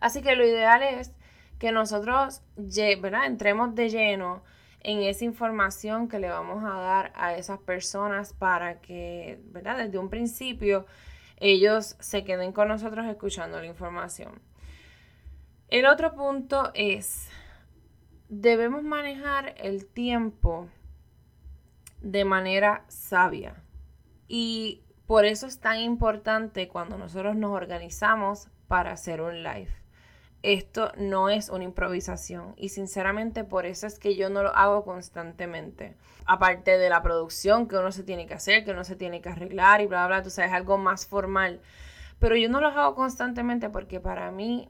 Así 0.00 0.22
que 0.22 0.36
lo 0.36 0.46
ideal 0.46 0.82
es 0.82 1.12
que 1.58 1.72
nosotros, 1.72 2.42
¿verdad? 2.56 3.26
Entremos 3.26 3.74
de 3.74 3.88
lleno 3.90 4.42
en 4.84 5.02
esa 5.02 5.24
información 5.24 6.08
que 6.08 6.18
le 6.18 6.28
vamos 6.28 6.62
a 6.62 6.78
dar 6.78 7.12
a 7.16 7.34
esas 7.34 7.58
personas 7.58 8.34
para 8.34 8.80
que, 8.80 9.40
¿verdad? 9.46 9.78
Desde 9.78 9.98
un 9.98 10.10
principio 10.10 10.86
ellos 11.38 11.96
se 11.98 12.22
queden 12.22 12.52
con 12.52 12.68
nosotros 12.68 13.06
escuchando 13.06 13.58
la 13.58 13.66
información. 13.66 14.40
El 15.68 15.86
otro 15.86 16.14
punto 16.14 16.70
es, 16.74 17.28
debemos 18.28 18.82
manejar 18.82 19.54
el 19.56 19.86
tiempo 19.86 20.68
de 22.00 22.24
manera 22.24 22.84
sabia. 22.88 23.56
Y 24.28 24.82
por 25.06 25.24
eso 25.24 25.46
es 25.46 25.60
tan 25.60 25.78
importante 25.80 26.68
cuando 26.68 26.98
nosotros 26.98 27.36
nos 27.36 27.52
organizamos 27.52 28.48
para 28.68 28.92
hacer 28.92 29.22
un 29.22 29.42
live 29.42 29.83
esto 30.44 30.92
no 30.98 31.30
es 31.30 31.48
una 31.48 31.64
improvisación 31.64 32.52
y 32.58 32.68
sinceramente 32.68 33.44
por 33.44 33.64
eso 33.64 33.86
es 33.86 33.98
que 33.98 34.14
yo 34.14 34.28
no 34.28 34.42
lo 34.42 34.54
hago 34.54 34.84
constantemente. 34.84 35.96
Aparte 36.26 36.76
de 36.76 36.90
la 36.90 37.02
producción 37.02 37.66
que 37.66 37.76
uno 37.76 37.90
se 37.92 38.02
tiene 38.02 38.26
que 38.26 38.34
hacer, 38.34 38.62
que 38.62 38.72
uno 38.72 38.84
se 38.84 38.94
tiene 38.94 39.22
que 39.22 39.30
arreglar 39.30 39.80
y 39.80 39.86
bla, 39.86 40.06
bla, 40.06 40.22
tú 40.22 40.28
sabes, 40.28 40.52
algo 40.52 40.76
más 40.76 41.06
formal. 41.06 41.62
Pero 42.18 42.36
yo 42.36 42.50
no 42.50 42.60
lo 42.60 42.68
hago 42.68 42.94
constantemente 42.94 43.70
porque 43.70 44.00
para 44.00 44.30
mí, 44.32 44.68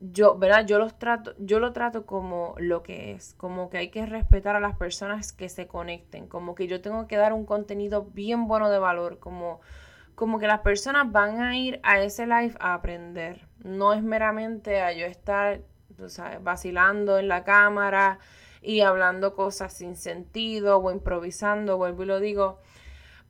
yo, 0.00 0.36
¿verdad? 0.36 0.66
Yo 0.66 0.80
los 0.80 0.98
trato, 0.98 1.34
yo 1.38 1.60
lo 1.60 1.72
trato 1.72 2.04
como 2.04 2.56
lo 2.58 2.82
que 2.82 3.12
es, 3.12 3.34
como 3.34 3.70
que 3.70 3.78
hay 3.78 3.90
que 3.90 4.06
respetar 4.06 4.56
a 4.56 4.60
las 4.60 4.76
personas 4.76 5.32
que 5.32 5.48
se 5.48 5.68
conecten, 5.68 6.26
como 6.26 6.56
que 6.56 6.66
yo 6.66 6.80
tengo 6.80 7.06
que 7.06 7.16
dar 7.16 7.32
un 7.32 7.46
contenido 7.46 8.06
bien 8.06 8.48
bueno 8.48 8.68
de 8.68 8.80
valor, 8.80 9.20
como 9.20 9.60
como 10.20 10.38
que 10.38 10.46
las 10.46 10.60
personas 10.60 11.10
van 11.10 11.40
a 11.40 11.56
ir 11.56 11.80
a 11.82 11.98
ese 11.98 12.26
live 12.26 12.52
a 12.60 12.74
aprender. 12.74 13.48
No 13.64 13.94
es 13.94 14.02
meramente 14.02 14.82
a 14.82 14.92
yo 14.92 15.06
estar, 15.06 15.62
vacilando 16.42 17.18
en 17.18 17.26
la 17.26 17.42
cámara 17.42 18.18
y 18.60 18.82
hablando 18.82 19.34
cosas 19.34 19.72
sin 19.72 19.96
sentido 19.96 20.76
o 20.76 20.90
improvisando, 20.90 21.78
vuelvo 21.78 22.02
y 22.02 22.06
lo 22.06 22.20
digo. 22.20 22.58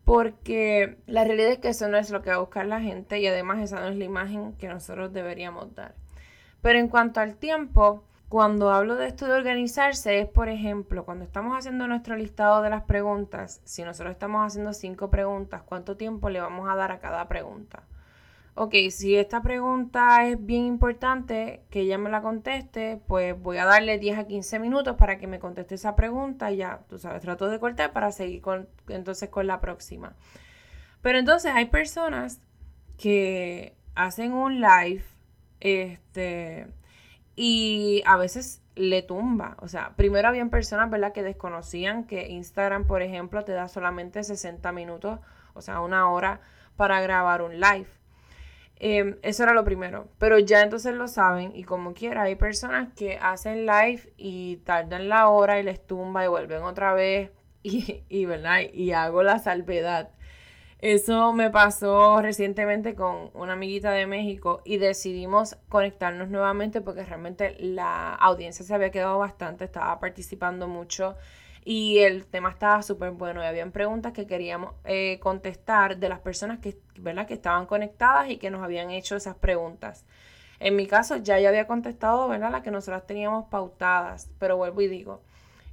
Porque 0.05 0.99
la 1.07 1.23
realidad 1.23 1.53
es 1.53 1.59
que 1.61 1.69
eso 1.69 1.87
no 1.87 1.97
es 1.97 2.11
lo 2.11 2.23
que 2.23 2.31
va 2.31 2.37
a 2.37 2.41
buscar 2.41 2.67
la 2.67 2.81
gente 2.81 3.21
y 3.21 3.27
además 3.29 3.61
esa 3.61 3.79
no 3.79 3.87
es 3.87 3.97
la 3.97 4.05
imagen 4.05 4.55
que 4.55 4.67
nosotros 4.67 5.13
deberíamos 5.13 5.73
dar. 5.77 5.95
Pero 6.61 6.81
en 6.81 6.89
cuanto 6.89 7.21
al 7.21 7.37
tiempo, 7.37 8.03
cuando 8.31 8.71
hablo 8.71 8.95
de 8.95 9.09
esto 9.09 9.27
de 9.27 9.33
organizarse 9.33 10.21
es, 10.21 10.29
por 10.29 10.49
ejemplo, 10.49 11.05
cuando 11.05 11.25
estamos 11.25 11.59
haciendo 11.59 11.89
nuestro 11.89 12.15
listado 12.15 12.63
de 12.63 12.71
las 12.71 12.85
preguntas, 12.85 13.61
si 13.65 13.83
nosotros 13.83 14.13
estamos 14.13 14.47
haciendo 14.47 14.73
cinco 14.73 15.11
preguntas, 15.11 15.63
¿cuánto 15.63 15.97
tiempo 15.97 16.31
le 16.31 16.41
vamos 16.41 16.71
a 16.71 16.77
dar 16.77 16.93
a 16.93 17.01
cada 17.01 17.27
pregunta? 17.27 17.83
Ok, 18.55 18.73
si 18.93 19.17
esta 19.17 19.43
pregunta 19.43 20.29
es 20.29 20.47
bien 20.47 20.65
importante, 20.67 21.65
que 21.71 21.81
ella 21.81 21.99
me 21.99 22.09
la 22.09 22.23
conteste, 22.23 23.01
pues 23.09 23.37
voy 23.37 23.57
a 23.57 23.65
darle 23.65 23.99
10 23.99 24.19
a 24.19 24.27
15 24.29 24.61
minutos 24.61 24.95
para 24.97 25.19
que 25.19 25.27
me 25.27 25.41
conteste 25.41 25.75
esa 25.75 25.97
pregunta 25.97 26.53
ya, 26.53 26.83
tú 26.89 26.99
sabes, 26.99 27.23
trato 27.23 27.49
de 27.49 27.59
cortar 27.59 27.93
para 27.93 28.13
seguir 28.13 28.43
con, 28.43 28.69
entonces 28.87 29.29
con 29.29 29.49
la 29.49 29.61
próxima. 29.61 30.15
Pero 31.03 31.19
entonces 31.19 31.51
hay 31.53 31.67
personas 31.67 32.41
que 32.97 33.75
hacen 33.97 34.33
un 34.35 34.61
live, 34.61 35.03
este 35.59 36.69
y 37.43 38.03
a 38.05 38.19
veces 38.19 38.61
le 38.75 39.01
tumba. 39.01 39.57
O 39.61 39.69
sea, 39.69 39.95
primero 39.97 40.29
habían 40.29 40.51
personas, 40.51 40.91
¿verdad?, 40.91 41.15
que 41.15 41.23
desconocían 41.23 42.05
que 42.05 42.29
Instagram, 42.29 42.85
por 42.87 43.01
ejemplo, 43.01 43.45
te 43.47 43.53
da 43.53 43.67
solamente 43.67 44.23
60 44.23 44.71
minutos, 44.73 45.21
o 45.55 45.63
sea, 45.63 45.81
una 45.81 46.11
hora 46.11 46.43
para 46.77 47.01
grabar 47.01 47.41
un 47.41 47.59
live. 47.59 47.87
Em, 48.77 49.17
eso 49.23 49.45
era 49.45 49.55
lo 49.55 49.65
primero. 49.65 50.09
Pero 50.19 50.39
ya 50.39 50.61
entonces 50.61 50.95
lo 50.95 51.09
saben 51.09 51.53
y 51.57 51.65
como 51.65 51.95
quiera, 51.95 52.25
hay 52.25 52.35
personas 52.35 52.93
que 52.95 53.17
hacen 53.17 53.65
live 53.65 54.13
y 54.19 54.59
tardan 54.59 55.09
la 55.09 55.29
hora 55.29 55.59
y 55.59 55.63
les 55.63 55.87
tumba 55.87 56.23
y 56.27 56.29
vuelven 56.29 56.63
otra 56.63 56.93
vez 56.93 57.31
y, 57.63 58.03
y 58.11 58.27
¿verdad? 58.27 58.61
Y 58.71 58.93
hago 58.93 59.23
la 59.23 59.39
salvedad 59.39 60.11
eso 60.83 61.33
me 61.35 61.51
pasó 61.51 62.23
recientemente 62.23 62.95
con 62.95 63.31
una 63.35 63.53
amiguita 63.53 63.93
de 63.93 64.07
México 64.07 64.63
y 64.65 64.79
decidimos 64.79 65.57
conectarnos 65.69 66.31
nuevamente 66.31 66.81
porque 66.81 67.05
realmente 67.05 67.55
la 67.59 68.15
audiencia 68.15 68.65
se 68.65 68.75
había 68.75 68.91
quedado 68.91 69.19
bastante, 69.19 69.65
estaba 69.65 70.01
participando 70.01 70.69
mucho 70.69 71.17
y 71.65 71.99
el 71.99 72.25
tema 72.25 72.49
estaba 72.51 72.83
súper 72.83 73.11
bueno 73.11 73.43
y 73.43 73.47
habían 73.47 73.73
preguntas 73.73 74.13
que 74.15 74.27
queríamos 74.27 74.73
eh, 74.85 75.19
contestar 75.21 75.99
de 75.99 76.09
las 76.09 76.21
personas 76.21 76.61
que, 76.61 76.79
¿verdad? 76.99 77.27
que 77.27 77.35
estaban 77.35 77.67
conectadas 77.67 78.31
y 78.31 78.39
que 78.39 78.51
nos 78.51 78.63
habían 78.63 78.91
hecho 78.91 79.17
esas 79.17 79.37
preguntas. 79.37 80.07
En 80.61 80.77
mi 80.77 80.87
caso 80.87 81.17
ya 81.17 81.37
había 81.37 81.67
contestado 81.67 82.27
¿verdad? 82.29 82.51
las 82.51 82.63
que 82.63 82.71
nosotras 82.71 83.07
teníamos 83.07 83.49
pautadas, 83.51 84.31
pero 84.39 84.57
vuelvo 84.57 84.81
y 84.81 84.89
digo, 84.89 85.21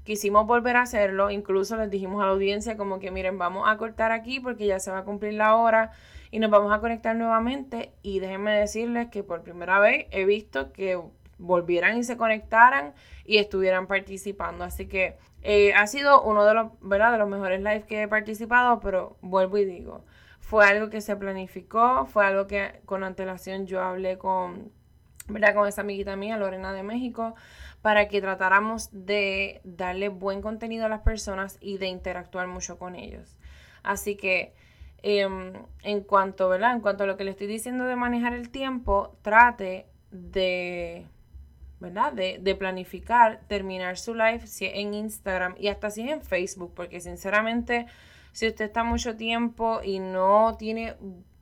quisimos 0.07 0.47
volver 0.47 0.77
a 0.77 0.83
hacerlo, 0.83 1.29
incluso 1.31 1.75
les 1.75 1.91
dijimos 1.91 2.23
a 2.23 2.27
la 2.27 2.31
audiencia 2.31 2.77
como 2.77 2.97
que 2.97 3.11
miren, 3.11 3.37
vamos 3.37 3.67
a 3.67 3.75
cortar 3.75 4.13
aquí 4.13 4.39
porque 4.39 4.65
ya 4.65 4.79
se 4.79 4.89
va 4.89 4.99
a 4.99 5.03
cumplir 5.03 5.33
la 5.33 5.57
hora 5.57 5.91
y 6.31 6.39
nos 6.39 6.49
vamos 6.49 6.71
a 6.71 6.79
conectar 6.79 7.13
nuevamente 7.13 7.91
y 8.03 8.19
déjenme 8.19 8.57
decirles 8.57 9.09
que 9.09 9.21
por 9.21 9.43
primera 9.43 9.81
vez 9.81 10.07
he 10.11 10.23
visto 10.23 10.71
que 10.71 10.97
volvieran 11.37 11.97
y 11.97 12.05
se 12.05 12.15
conectaran 12.15 12.93
y 13.25 13.37
estuvieran 13.37 13.85
participando, 13.87 14.63
así 14.63 14.87
que 14.87 15.17
eh, 15.41 15.73
ha 15.73 15.85
sido 15.87 16.21
uno 16.21 16.45
de 16.45 16.53
los, 16.53 16.67
¿verdad? 16.79 17.11
de 17.11 17.17
los 17.17 17.27
mejores 17.27 17.59
lives 17.59 17.83
que 17.83 18.03
he 18.03 18.07
participado, 18.07 18.79
pero 18.79 19.17
vuelvo 19.19 19.57
y 19.57 19.65
digo, 19.65 20.05
fue 20.39 20.65
algo 20.65 20.89
que 20.89 21.01
se 21.01 21.17
planificó, 21.17 22.05
fue 22.05 22.25
algo 22.25 22.47
que 22.47 22.79
con 22.85 23.03
antelación 23.03 23.65
yo 23.65 23.81
hablé 23.81 24.17
con, 24.17 24.71
¿verdad? 25.27 25.53
con 25.53 25.67
esa 25.67 25.81
amiguita 25.81 26.15
mía, 26.15 26.37
Lorena 26.37 26.71
de 26.71 26.83
México, 26.83 27.35
para 27.81 28.07
que 28.07 28.21
tratáramos 28.21 28.89
de 28.91 29.61
darle 29.63 30.09
buen 30.09 30.41
contenido 30.41 30.85
a 30.85 30.89
las 30.89 31.01
personas 31.01 31.57
y 31.61 31.77
de 31.77 31.87
interactuar 31.87 32.47
mucho 32.47 32.77
con 32.77 32.95
ellos. 32.95 33.37
Así 33.83 34.15
que 34.15 34.53
em, 35.03 35.53
en 35.83 36.01
cuanto, 36.01 36.49
¿verdad? 36.49 36.73
En 36.73 36.81
cuanto 36.81 37.03
a 37.03 37.07
lo 37.07 37.17
que 37.17 37.23
le 37.23 37.31
estoy 37.31 37.47
diciendo 37.47 37.85
de 37.85 37.95
manejar 37.95 38.33
el 38.33 38.49
tiempo, 38.49 39.15
trate 39.21 39.85
de, 40.11 41.05
¿verdad? 41.79 42.11
De, 42.13 42.39
de 42.41 42.55
planificar, 42.55 43.41
terminar 43.47 43.97
su 43.97 44.15
live 44.15 44.47
si 44.47 44.65
en 44.65 44.93
Instagram 44.93 45.55
y 45.57 45.67
hasta 45.67 45.89
si 45.89 46.01
es 46.01 46.11
en 46.11 46.21
Facebook, 46.21 46.73
porque 46.75 46.99
sinceramente, 46.99 47.85
si 48.31 48.47
usted 48.47 48.65
está 48.65 48.83
mucho 48.83 49.15
tiempo 49.15 49.81
y 49.83 49.99
no 49.99 50.55
tiene 50.57 50.95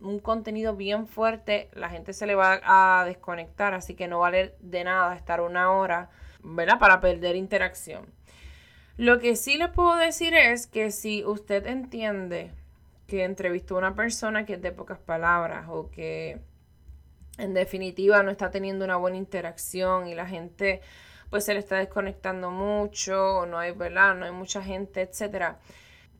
un 0.05 0.19
contenido 0.19 0.75
bien 0.75 1.07
fuerte, 1.07 1.69
la 1.73 1.89
gente 1.89 2.13
se 2.13 2.25
le 2.25 2.35
va 2.35 2.61
a 2.63 3.05
desconectar, 3.05 3.73
así 3.73 3.95
que 3.95 4.07
no 4.07 4.19
vale 4.19 4.55
de 4.59 4.83
nada 4.83 5.15
estar 5.15 5.41
una 5.41 5.71
hora 5.71 6.09
¿verdad? 6.45 6.79
Para 6.79 7.01
perder 7.01 7.35
interacción. 7.35 8.05
Lo 8.97 9.19
que 9.19 9.35
sí 9.35 9.57
le 9.57 9.67
puedo 9.67 9.95
decir 9.95 10.33
es 10.33 10.67
que 10.67 10.91
si 10.91 11.25
usted 11.25 11.65
entiende 11.65 12.51
que 13.07 13.23
entrevistó 13.23 13.75
a 13.75 13.79
una 13.79 13.95
persona 13.95 14.45
que 14.45 14.53
es 14.53 14.61
de 14.61 14.71
pocas 14.71 14.99
palabras 14.99 15.65
o 15.69 15.89
que 15.91 16.39
en 17.37 17.53
definitiva 17.53 18.23
no 18.23 18.31
está 18.31 18.51
teniendo 18.51 18.85
una 18.85 18.95
buena 18.95 19.17
interacción 19.17 20.07
y 20.07 20.15
la 20.15 20.25
gente 20.25 20.81
pues 21.29 21.43
se 21.43 21.53
le 21.53 21.59
está 21.59 21.77
desconectando 21.77 22.51
mucho 22.51 23.39
o 23.39 23.45
no 23.45 23.57
hay, 23.57 23.71
¿verdad? 23.73 24.15
No 24.15 24.25
hay 24.25 24.31
mucha 24.31 24.61
gente, 24.61 25.01
etcétera. 25.01 25.59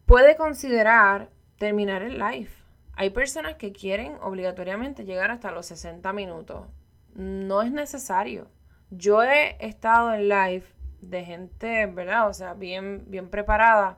Puede 0.05 0.35
considerar 0.35 1.29
terminar 1.57 2.01
el 2.01 2.19
live. 2.19 2.49
Hay 2.95 3.09
personas 3.09 3.55
que 3.55 3.73
quieren 3.73 4.17
obligatoriamente 4.21 5.03
llegar 5.03 5.31
hasta 5.31 5.51
los 5.51 5.65
60 5.65 6.13
minutos. 6.13 6.67
No 7.13 7.61
es 7.61 7.71
necesario. 7.71 8.47
Yo 8.89 9.21
he 9.23 9.57
estado 9.65 10.13
en 10.13 10.29
live 10.29 10.63
de 11.01 11.25
gente, 11.25 11.85
¿verdad? 11.87 12.29
O 12.29 12.33
sea, 12.33 12.53
bien, 12.53 13.03
bien 13.07 13.29
preparada. 13.29 13.97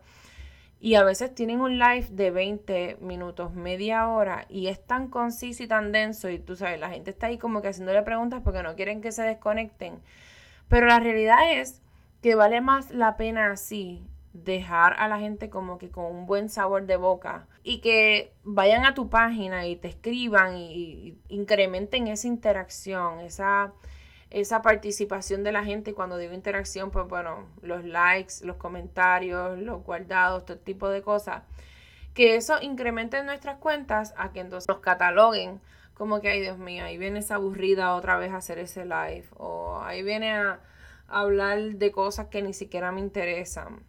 Y 0.80 0.96
a 0.96 1.04
veces 1.04 1.34
tienen 1.34 1.62
un 1.62 1.80
live 1.80 2.08
de 2.12 2.32
20 2.32 2.98
minutos, 3.02 3.54
media 3.54 4.08
hora, 4.10 4.46
y 4.48 4.68
es 4.68 4.86
tan 4.86 5.08
conciso 5.08 5.64
y 5.64 5.68
tan 5.68 5.92
denso, 5.92 6.30
y 6.30 6.38
tú 6.38 6.56
sabes, 6.56 6.80
la 6.80 6.90
gente 6.90 7.10
está 7.10 7.28
ahí 7.28 7.40
como 7.40 7.64
que 7.64 7.70
haciéndole 7.70 8.04
preguntas 8.04 8.42
porque 8.44 8.62
no 8.62 8.76
quieren 8.76 9.02
que 9.02 9.12
se 9.12 9.24
desconecten. 9.24 10.00
Pero 10.68 10.86
la 10.86 11.00
realidad 11.00 11.52
es 11.52 11.82
que 12.22 12.36
vale 12.36 12.62
más 12.62 12.92
la 12.92 13.18
pena 13.18 13.52
así 13.52 14.04
dejar 14.44 14.94
a 15.00 15.08
la 15.08 15.20
gente 15.20 15.50
como 15.50 15.78
que 15.78 15.90
con 15.90 16.06
un 16.06 16.26
buen 16.26 16.50
sabor 16.50 16.86
de 16.86 16.98
boca 16.98 17.48
y 17.64 17.80
que 17.80 18.34
vayan 18.44 18.86
a 18.86 18.94
tu 18.94 19.10
página 19.10 19.68
y 19.68 19.76
te 19.76 19.88
escriban 19.88 20.58
y, 20.58 21.18
incrementen 21.30 22.08
esa 22.08 22.28
interacción, 22.28 23.20
esa, 23.20 23.74
esa 24.30 24.62
participación 24.62 25.44
de 25.44 25.52
la 25.52 25.64
gente. 25.64 25.92
Y 25.92 25.94
cuando 25.94 26.18
digo 26.18 26.34
interacción, 26.34 26.92
pues 26.92 27.08
bueno, 27.08 27.48
los 27.62 27.84
likes, 27.84 28.36
los 28.44 28.58
comentarios, 28.58 29.58
los 29.60 29.84
guardados, 29.84 30.46
todo 30.46 30.58
tipo 30.58 30.90
de 30.90 31.02
cosas. 31.02 31.44
Que 32.14 32.36
eso 32.36 32.62
incremente 32.62 33.22
nuestras 33.24 33.58
cuentas 33.58 34.14
a 34.18 34.32
que 34.32 34.40
entonces 34.40 34.68
nos 34.68 34.80
cataloguen 34.80 35.62
como 35.94 36.22
que, 36.22 36.30
ay 36.30 36.42
Dios 36.42 36.60
mío, 36.60 36.86
ahí 36.86 36.98
viene 36.98 37.20
esa 37.20 37.36
aburrida 37.36 37.96
otra 37.96 38.18
vez 38.18 38.32
a 38.32 38.38
hacer 38.38 38.60
ese 38.60 38.86
live. 38.86 39.26
O 39.36 39.80
ahí 39.82 40.04
viene 40.04 40.32
a 40.32 40.60
hablar 41.08 41.60
de 41.60 41.92
cosas 41.92 42.28
que 42.28 42.42
ni 42.44 42.54
siquiera 42.54 42.92
me 42.92 43.00
interesan. 43.02 43.84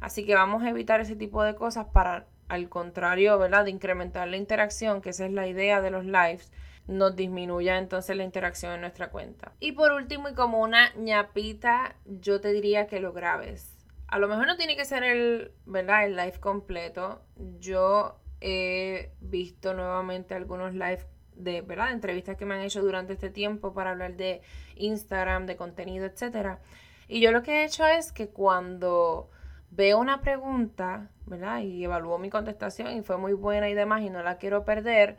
Así 0.00 0.24
que 0.24 0.34
vamos 0.34 0.62
a 0.62 0.70
evitar 0.70 1.00
ese 1.00 1.16
tipo 1.16 1.42
de 1.42 1.54
cosas 1.54 1.86
para, 1.92 2.26
al 2.48 2.68
contrario, 2.68 3.38
¿verdad? 3.38 3.64
De 3.64 3.70
incrementar 3.70 4.28
la 4.28 4.36
interacción, 4.36 5.00
que 5.00 5.10
esa 5.10 5.26
es 5.26 5.32
la 5.32 5.46
idea 5.46 5.80
de 5.80 5.90
los 5.90 6.04
lives, 6.04 6.52
nos 6.86 7.14
disminuya 7.14 7.78
entonces 7.78 8.16
la 8.16 8.24
interacción 8.24 8.72
en 8.72 8.80
nuestra 8.80 9.10
cuenta. 9.10 9.52
Y 9.60 9.72
por 9.72 9.92
último, 9.92 10.28
y 10.28 10.34
como 10.34 10.60
una 10.60 10.92
ñapita, 10.94 11.96
yo 12.04 12.40
te 12.40 12.52
diría 12.52 12.86
que 12.86 13.00
lo 13.00 13.12
grabes. 13.12 13.76
A 14.08 14.18
lo 14.18 14.26
mejor 14.26 14.46
no 14.46 14.56
tiene 14.56 14.76
que 14.76 14.84
ser 14.84 15.04
el, 15.04 15.52
¿verdad? 15.66 16.04
El 16.04 16.16
live 16.16 16.40
completo. 16.40 17.22
Yo 17.60 18.18
he 18.40 19.12
visto 19.20 19.74
nuevamente 19.74 20.34
algunos 20.34 20.72
live 20.72 21.06
de, 21.36 21.62
¿verdad? 21.62 21.92
entrevistas 21.92 22.36
que 22.36 22.44
me 22.44 22.54
han 22.54 22.62
hecho 22.62 22.82
durante 22.82 23.12
este 23.12 23.30
tiempo 23.30 23.72
para 23.72 23.90
hablar 23.90 24.16
de 24.16 24.42
Instagram, 24.76 25.46
de 25.46 25.56
contenido, 25.56 26.06
etcétera. 26.06 26.60
Y 27.06 27.20
yo 27.20 27.32
lo 27.32 27.42
que 27.42 27.62
he 27.62 27.64
hecho 27.64 27.86
es 27.86 28.12
que 28.12 28.28
cuando 28.28 29.30
veo 29.70 29.98
una 29.98 30.20
pregunta, 30.20 31.08
¿verdad? 31.26 31.60
Y 31.60 31.84
evalúo 31.84 32.18
mi 32.18 32.30
contestación 32.30 32.96
y 32.96 33.02
fue 33.02 33.16
muy 33.18 33.32
buena 33.32 33.68
y 33.68 33.74
demás 33.74 34.02
y 34.02 34.10
no 34.10 34.22
la 34.22 34.38
quiero 34.38 34.64
perder, 34.64 35.16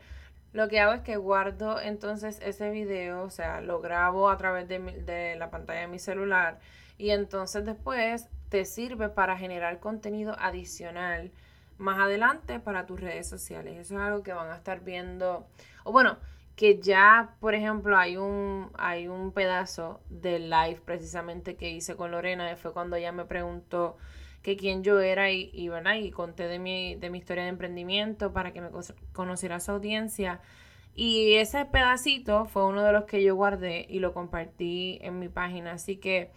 lo 0.52 0.68
que 0.68 0.80
hago 0.80 0.92
es 0.92 1.00
que 1.00 1.16
guardo 1.16 1.80
entonces 1.80 2.38
ese 2.42 2.70
video, 2.70 3.22
o 3.22 3.30
sea, 3.30 3.60
lo 3.62 3.80
grabo 3.80 4.28
a 4.28 4.36
través 4.36 4.68
de, 4.68 4.78
de 4.78 5.36
la 5.36 5.50
pantalla 5.50 5.80
de 5.80 5.86
mi 5.88 5.98
celular 5.98 6.60
y 6.98 7.10
entonces 7.10 7.64
después 7.64 8.28
te 8.50 8.66
sirve 8.66 9.08
para 9.08 9.38
generar 9.38 9.80
contenido 9.80 10.36
adicional 10.38 11.32
más 11.78 11.98
adelante 11.98 12.60
para 12.60 12.86
tus 12.86 13.00
redes 13.00 13.28
sociales. 13.28 13.78
Eso 13.78 13.94
es 13.94 14.00
algo 14.00 14.22
que 14.22 14.34
van 14.34 14.50
a 14.50 14.56
estar 14.56 14.80
viendo. 14.80 15.46
O 15.84 15.92
bueno, 15.92 16.18
que 16.54 16.78
ya, 16.80 17.34
por 17.40 17.54
ejemplo, 17.54 17.96
hay 17.96 18.18
un, 18.18 18.70
hay 18.74 19.08
un 19.08 19.32
pedazo 19.32 20.00
del 20.10 20.50
live 20.50 20.80
precisamente 20.84 21.56
que 21.56 21.70
hice 21.70 21.96
con 21.96 22.10
Lorena, 22.10 22.54
fue 22.56 22.72
cuando 22.72 22.96
ella 22.96 23.10
me 23.10 23.24
preguntó 23.24 23.96
que 24.42 24.56
quién 24.56 24.82
yo 24.82 25.00
era 25.00 25.30
y, 25.30 25.68
¿verdad? 25.68 25.94
y 25.94 26.10
conté 26.10 26.48
de 26.48 26.58
mi, 26.58 26.96
de 26.96 27.10
mi 27.10 27.18
historia 27.18 27.44
de 27.44 27.50
emprendimiento 27.50 28.32
para 28.32 28.52
que 28.52 28.60
me 28.60 28.70
conociera 29.12 29.60
su 29.60 29.72
audiencia. 29.72 30.40
Y 30.94 31.34
ese 31.34 31.64
pedacito 31.64 32.44
fue 32.46 32.66
uno 32.66 32.82
de 32.82 32.92
los 32.92 33.04
que 33.04 33.22
yo 33.22 33.34
guardé 33.34 33.86
y 33.88 34.00
lo 34.00 34.12
compartí 34.12 34.98
en 35.02 35.18
mi 35.18 35.28
página. 35.28 35.72
Así 35.72 35.96
que 35.96 36.30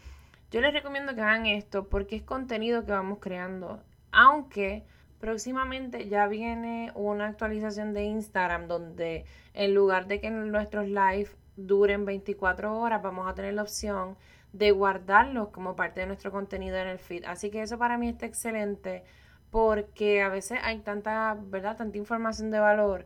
yo 0.51 0.61
les 0.61 0.73
recomiendo 0.73 1.15
que 1.15 1.21
hagan 1.21 1.45
esto 1.45 1.89
porque 1.89 2.15
es 2.15 2.23
contenido 2.23 2.85
que 2.85 2.91
vamos 2.91 3.19
creando. 3.19 3.81
Aunque 4.11 4.85
Próximamente 5.19 6.07
ya 6.07 6.27
viene 6.27 6.91
una 6.93 7.27
actualización 7.27 7.93
de 7.93 8.03
Instagram 8.03 8.67
donde 8.67 9.25
en 9.53 9.73
lugar 9.73 10.07
de 10.07 10.19
que 10.19 10.29
nuestros 10.29 10.87
live 10.87 11.29
duren 11.55 12.05
24 12.05 12.77
horas, 12.77 13.01
vamos 13.01 13.27
a 13.27 13.33
tener 13.33 13.53
la 13.53 13.63
opción 13.63 14.17
de 14.55 14.71
guardarlos 14.71 15.49
como 15.49 15.75
parte 15.75 15.99
de 15.99 16.07
nuestro 16.07 16.31
contenido 16.31 16.77
en 16.77 16.87
el 16.87 16.97
feed. 16.97 17.25
Así 17.25 17.51
que 17.51 17.61
eso 17.61 17.77
para 17.77 17.97
mí 17.97 18.07
está 18.07 18.25
excelente 18.25 19.03
porque 19.51 20.21
a 20.21 20.29
veces 20.29 20.59
hay 20.63 20.79
tanta, 20.79 21.37
¿verdad? 21.37 21.75
Tanta 21.75 21.97
información 21.97 22.51
de 22.51 22.59
valor 22.59 23.05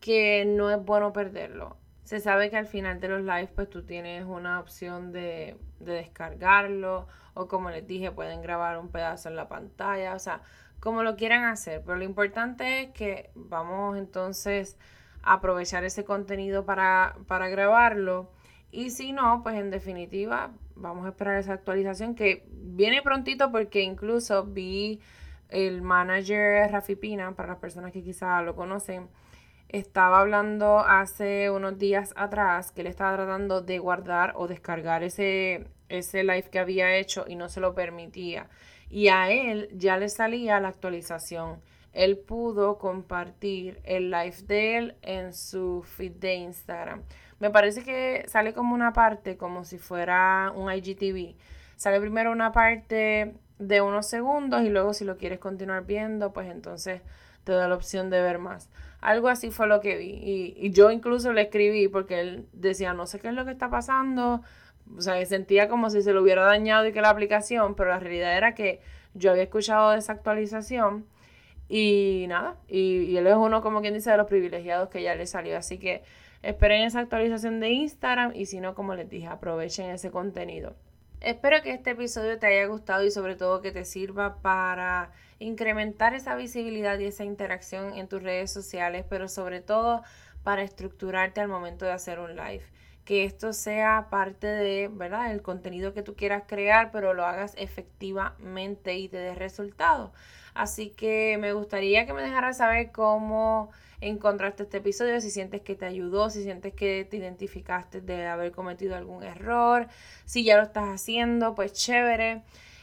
que 0.00 0.44
no 0.44 0.68
es 0.68 0.84
bueno 0.84 1.12
perderlo. 1.12 1.76
Se 2.02 2.18
sabe 2.18 2.50
que 2.50 2.56
al 2.56 2.66
final 2.66 2.98
de 2.98 3.08
los 3.08 3.22
lives 3.22 3.50
pues 3.54 3.70
tú 3.70 3.84
tienes 3.84 4.24
una 4.24 4.58
opción 4.58 5.12
de, 5.12 5.56
de 5.78 5.92
descargarlo 5.92 7.06
o 7.34 7.46
como 7.46 7.70
les 7.70 7.86
dije 7.86 8.10
pueden 8.10 8.42
grabar 8.42 8.76
un 8.76 8.88
pedazo 8.88 9.28
en 9.28 9.36
la 9.36 9.48
pantalla. 9.48 10.14
O 10.14 10.18
sea, 10.18 10.42
como 10.80 11.04
lo 11.04 11.14
quieran 11.14 11.44
hacer, 11.44 11.82
pero 11.86 11.98
lo 11.98 12.04
importante 12.04 12.82
es 12.82 12.90
que 12.90 13.30
vamos 13.36 13.96
entonces 13.96 14.76
a 15.22 15.34
aprovechar 15.34 15.84
ese 15.84 16.04
contenido 16.04 16.64
para, 16.64 17.14
para 17.28 17.48
grabarlo 17.48 18.32
y 18.72 18.90
si 18.90 19.12
no, 19.12 19.42
pues 19.42 19.56
en 19.56 19.70
definitiva 19.70 20.50
vamos 20.80 21.06
a 21.06 21.10
esperar 21.10 21.38
esa 21.38 21.52
actualización 21.52 22.14
que 22.14 22.44
viene 22.50 23.02
prontito 23.02 23.50
porque 23.52 23.82
incluso 23.82 24.44
vi 24.44 25.00
el 25.48 25.82
manager 25.82 26.70
Rafi 26.70 26.96
Pina, 26.96 27.32
para 27.34 27.48
las 27.48 27.58
personas 27.58 27.92
que 27.92 28.02
quizás 28.02 28.44
lo 28.44 28.54
conocen, 28.54 29.08
estaba 29.68 30.20
hablando 30.20 30.80
hace 30.80 31.50
unos 31.50 31.78
días 31.78 32.12
atrás 32.16 32.72
que 32.72 32.80
él 32.80 32.88
estaba 32.88 33.14
tratando 33.14 33.60
de 33.60 33.78
guardar 33.78 34.32
o 34.36 34.48
descargar 34.48 35.04
ese, 35.04 35.68
ese 35.88 36.24
live 36.24 36.50
que 36.50 36.58
había 36.58 36.96
hecho 36.96 37.24
y 37.28 37.36
no 37.36 37.48
se 37.48 37.60
lo 37.60 37.74
permitía 37.74 38.48
y 38.90 39.08
a 39.08 39.30
él 39.30 39.68
ya 39.72 39.96
le 39.96 40.08
salía 40.08 40.60
la 40.60 40.68
actualización. 40.68 41.60
Él 41.92 42.18
pudo 42.18 42.78
compartir 42.78 43.80
el 43.84 44.10
live 44.10 44.36
de 44.46 44.76
él 44.76 44.96
en 45.02 45.32
su 45.32 45.82
feed 45.82 46.12
de 46.12 46.34
Instagram. 46.34 47.02
Me 47.40 47.50
parece 47.50 47.82
que 47.82 48.24
sale 48.28 48.52
como 48.52 48.74
una 48.74 48.92
parte, 48.92 49.36
como 49.36 49.64
si 49.64 49.78
fuera 49.78 50.52
un 50.54 50.72
IGTV. 50.72 51.34
Sale 51.76 52.00
primero 52.00 52.30
una 52.30 52.52
parte 52.52 53.34
de 53.58 53.80
unos 53.80 54.06
segundos 54.06 54.62
y 54.62 54.68
luego 54.68 54.94
si 54.94 55.04
lo 55.04 55.16
quieres 55.16 55.38
continuar 55.38 55.84
viendo, 55.84 56.32
pues 56.32 56.48
entonces 56.50 57.02
te 57.44 57.52
da 57.52 57.66
la 57.66 57.74
opción 57.74 58.10
de 58.10 58.20
ver 58.22 58.38
más. 58.38 58.68
Algo 59.00 59.28
así 59.28 59.50
fue 59.50 59.66
lo 59.66 59.80
que 59.80 59.96
vi. 59.96 60.10
Y, 60.10 60.54
y 60.56 60.70
yo 60.70 60.90
incluso 60.90 61.32
le 61.32 61.42
escribí 61.42 61.88
porque 61.88 62.20
él 62.20 62.46
decía, 62.52 62.92
no 62.94 63.06
sé 63.06 63.18
qué 63.18 63.28
es 63.28 63.34
lo 63.34 63.44
que 63.44 63.50
está 63.50 63.70
pasando, 63.70 64.42
o 64.96 65.00
sea, 65.00 65.24
sentía 65.26 65.68
como 65.68 65.90
si 65.90 66.02
se 66.02 66.12
lo 66.12 66.22
hubiera 66.22 66.44
dañado 66.44 66.86
y 66.86 66.92
que 66.92 67.00
la 67.00 67.10
aplicación, 67.10 67.74
pero 67.74 67.90
la 67.90 67.98
realidad 68.00 68.36
era 68.36 68.54
que 68.54 68.80
yo 69.14 69.30
había 69.30 69.44
escuchado 69.44 69.90
de 69.90 69.98
esa 69.98 70.12
actualización 70.12 71.06
y 71.68 72.26
nada, 72.28 72.56
y, 72.68 73.16
él 73.16 73.26
es 73.26 73.36
uno 73.36 73.62
como 73.62 73.80
quien 73.80 73.94
dice 73.94 74.10
de 74.10 74.16
los 74.16 74.26
privilegiados 74.26 74.88
que 74.88 75.02
ya 75.02 75.14
le 75.14 75.26
salió, 75.26 75.56
así 75.56 75.78
que 75.78 76.02
esperen 76.42 76.82
esa 76.82 77.00
actualización 77.00 77.60
de 77.60 77.70
Instagram 77.70 78.32
y 78.34 78.46
si 78.46 78.60
no, 78.60 78.74
como 78.74 78.94
les 78.94 79.08
dije, 79.08 79.26
aprovechen 79.26 79.90
ese 79.90 80.10
contenido. 80.10 80.74
Espero 81.20 81.62
que 81.62 81.72
este 81.72 81.90
episodio 81.90 82.38
te 82.38 82.46
haya 82.46 82.66
gustado 82.66 83.04
y 83.04 83.10
sobre 83.10 83.36
todo 83.36 83.60
que 83.60 83.72
te 83.72 83.84
sirva 83.84 84.36
para 84.40 85.12
incrementar 85.38 86.14
esa 86.14 86.34
visibilidad 86.34 86.98
y 86.98 87.06
esa 87.06 87.24
interacción 87.24 87.94
en 87.94 88.08
tus 88.08 88.22
redes 88.22 88.50
sociales, 88.50 89.04
pero 89.08 89.28
sobre 89.28 89.60
todo 89.60 90.02
para 90.42 90.62
estructurarte 90.62 91.40
al 91.40 91.48
momento 91.48 91.84
de 91.84 91.92
hacer 91.92 92.18
un 92.20 92.36
live 92.36 92.64
que 93.04 93.24
esto 93.24 93.52
sea 93.52 94.06
parte 94.08 94.46
de, 94.46 94.88
¿verdad? 94.88 95.32
El 95.32 95.42
contenido 95.42 95.92
que 95.92 96.04
tú 96.04 96.14
quieras 96.14 96.44
crear, 96.46 96.92
pero 96.92 97.12
lo 97.12 97.24
hagas 97.24 97.54
efectivamente 97.56 98.96
y 98.98 99.08
te 99.08 99.16
dé 99.16 99.34
resultados. 99.34 100.12
Así 100.54 100.90
que 100.90 101.36
me 101.40 101.52
gustaría 101.52 102.06
que 102.06 102.12
me 102.12 102.22
dejaras 102.22 102.58
saber 102.58 102.92
cómo 102.92 103.70
encontraste 104.00 104.64
este 104.64 104.78
episodio, 104.78 105.20
si 105.20 105.30
sientes 105.30 105.62
que 105.62 105.74
te 105.74 105.86
ayudó, 105.86 106.30
si 106.30 106.42
sientes 106.42 106.74
que 106.74 107.06
te 107.08 107.16
identificaste 107.16 108.00
de 108.00 108.26
haber 108.26 108.52
cometido 108.52 108.96
algún 108.96 109.22
error, 109.22 109.88
si 110.24 110.44
ya 110.44 110.56
lo 110.56 110.62
estás 110.62 110.88
haciendo, 110.88 111.54
pues 111.54 111.72
chévere. 111.72 112.42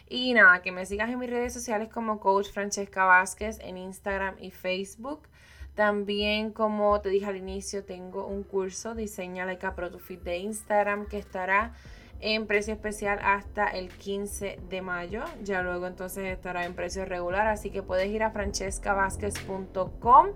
Y 0.10 0.34
nada, 0.34 0.62
que 0.62 0.72
me 0.72 0.86
sigas 0.86 1.10
en 1.10 1.20
mis 1.20 1.30
redes 1.30 1.54
sociales 1.54 1.90
como 1.90 2.20
Coach 2.20 2.52
Francesca 2.52 3.06
Vázquez 3.06 3.60
en 3.62 3.78
Instagram 3.78 4.36
y 4.40 4.52
Facebook. 4.52 5.28
También, 5.76 6.52
como 6.54 7.00
te 7.02 7.10
dije 7.10 7.26
al 7.26 7.36
inicio, 7.36 7.84
tengo 7.84 8.26
un 8.26 8.44
curso 8.44 8.96
Diseña 8.96 9.46
Like 9.46 9.66
a 9.66 9.76
Pro 9.76 9.90
de 9.90 10.38
Instagram 10.38 11.06
que 11.08 11.20
estará 11.20 11.74
en 12.20 12.48
precio 12.48 12.74
especial 12.74 13.20
hasta 13.22 13.68
el 13.68 13.90
15 13.90 14.60
de 14.70 14.82
mayo. 14.82 15.24
Ya 15.44 15.62
luego 15.62 15.88
entonces 15.88 16.26
estará 16.26 16.66
en 16.66 16.74
precio 16.74 17.06
regular, 17.06 17.48
así 17.48 17.70
que 17.70 17.84
puedes 17.84 18.08
ir 18.10 18.24
a 18.24 18.32
francescavázquez.com 18.32 20.28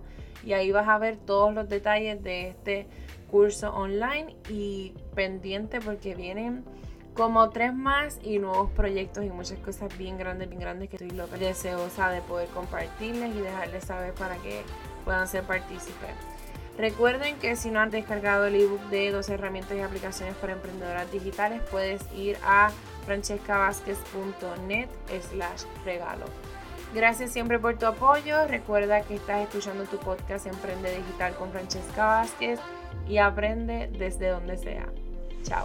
y 0.44 0.54
ahí 0.54 0.72
vas 0.72 0.88
a 0.88 0.98
ver 0.98 1.18
todos 1.18 1.54
los 1.54 1.70
detalles 1.70 2.22
de 2.24 2.50
este 2.50 2.88
curso 3.30 3.74
online 3.74 4.36
y 4.50 4.94
pendiente 5.16 5.80
porque 5.80 6.16
vienen 6.16 6.64
como 7.14 7.50
tres 7.50 7.74
más 7.74 8.20
y 8.24 8.40
nuevos 8.40 8.72
proyectos 8.72 9.26
y 9.26 9.30
muchas 9.30 9.60
cosas 9.60 9.96
bien 9.98 10.18
grandes, 10.18 10.50
bien 10.50 10.62
grandes 10.62 10.90
que 10.90 10.96
estoy 10.96 11.12
loca 11.12 11.38
deseosa 11.38 12.10
de 12.10 12.22
poder 12.22 12.48
compartirles 12.50 13.36
y 13.36 13.42
dejarles 13.42 13.84
saber 13.84 14.14
para 14.14 14.38
que 14.38 14.62
puedan 15.04 15.28
ser 15.28 15.44
partícipes. 15.44 16.31
Recuerden 16.82 17.38
que 17.38 17.56
si 17.56 17.70
no 17.70 17.80
han 17.80 17.92
descargado 17.92 18.48
el 18.48 18.56
ebook 18.56 18.82
de 18.90 19.12
12 19.12 19.36
herramientas 19.36 19.78
y 19.78 19.82
aplicaciones 19.82 20.34
para 20.38 20.54
emprendedoras 20.54 21.12
digitales, 21.12 21.62
puedes 21.70 22.02
ir 22.12 22.40
a 22.44 22.72
francescavázquez.net 23.06 24.90
slash 25.30 25.62
regalo. 25.86 26.26
Gracias 26.96 27.34
siempre 27.34 27.60
por 27.60 27.78
tu 27.78 27.86
apoyo. 27.86 28.48
Recuerda 28.48 29.04
que 29.04 29.14
estás 29.14 29.42
escuchando 29.42 29.84
tu 29.84 29.98
podcast 29.98 30.48
Emprende 30.48 30.98
Digital 30.98 31.36
con 31.36 31.52
Francesca 31.52 32.04
Vázquez 32.04 32.60
y 33.08 33.20
aprende 33.20 33.88
desde 33.96 34.30
donde 34.30 34.58
sea. 34.58 34.88
Chao. 35.44 35.64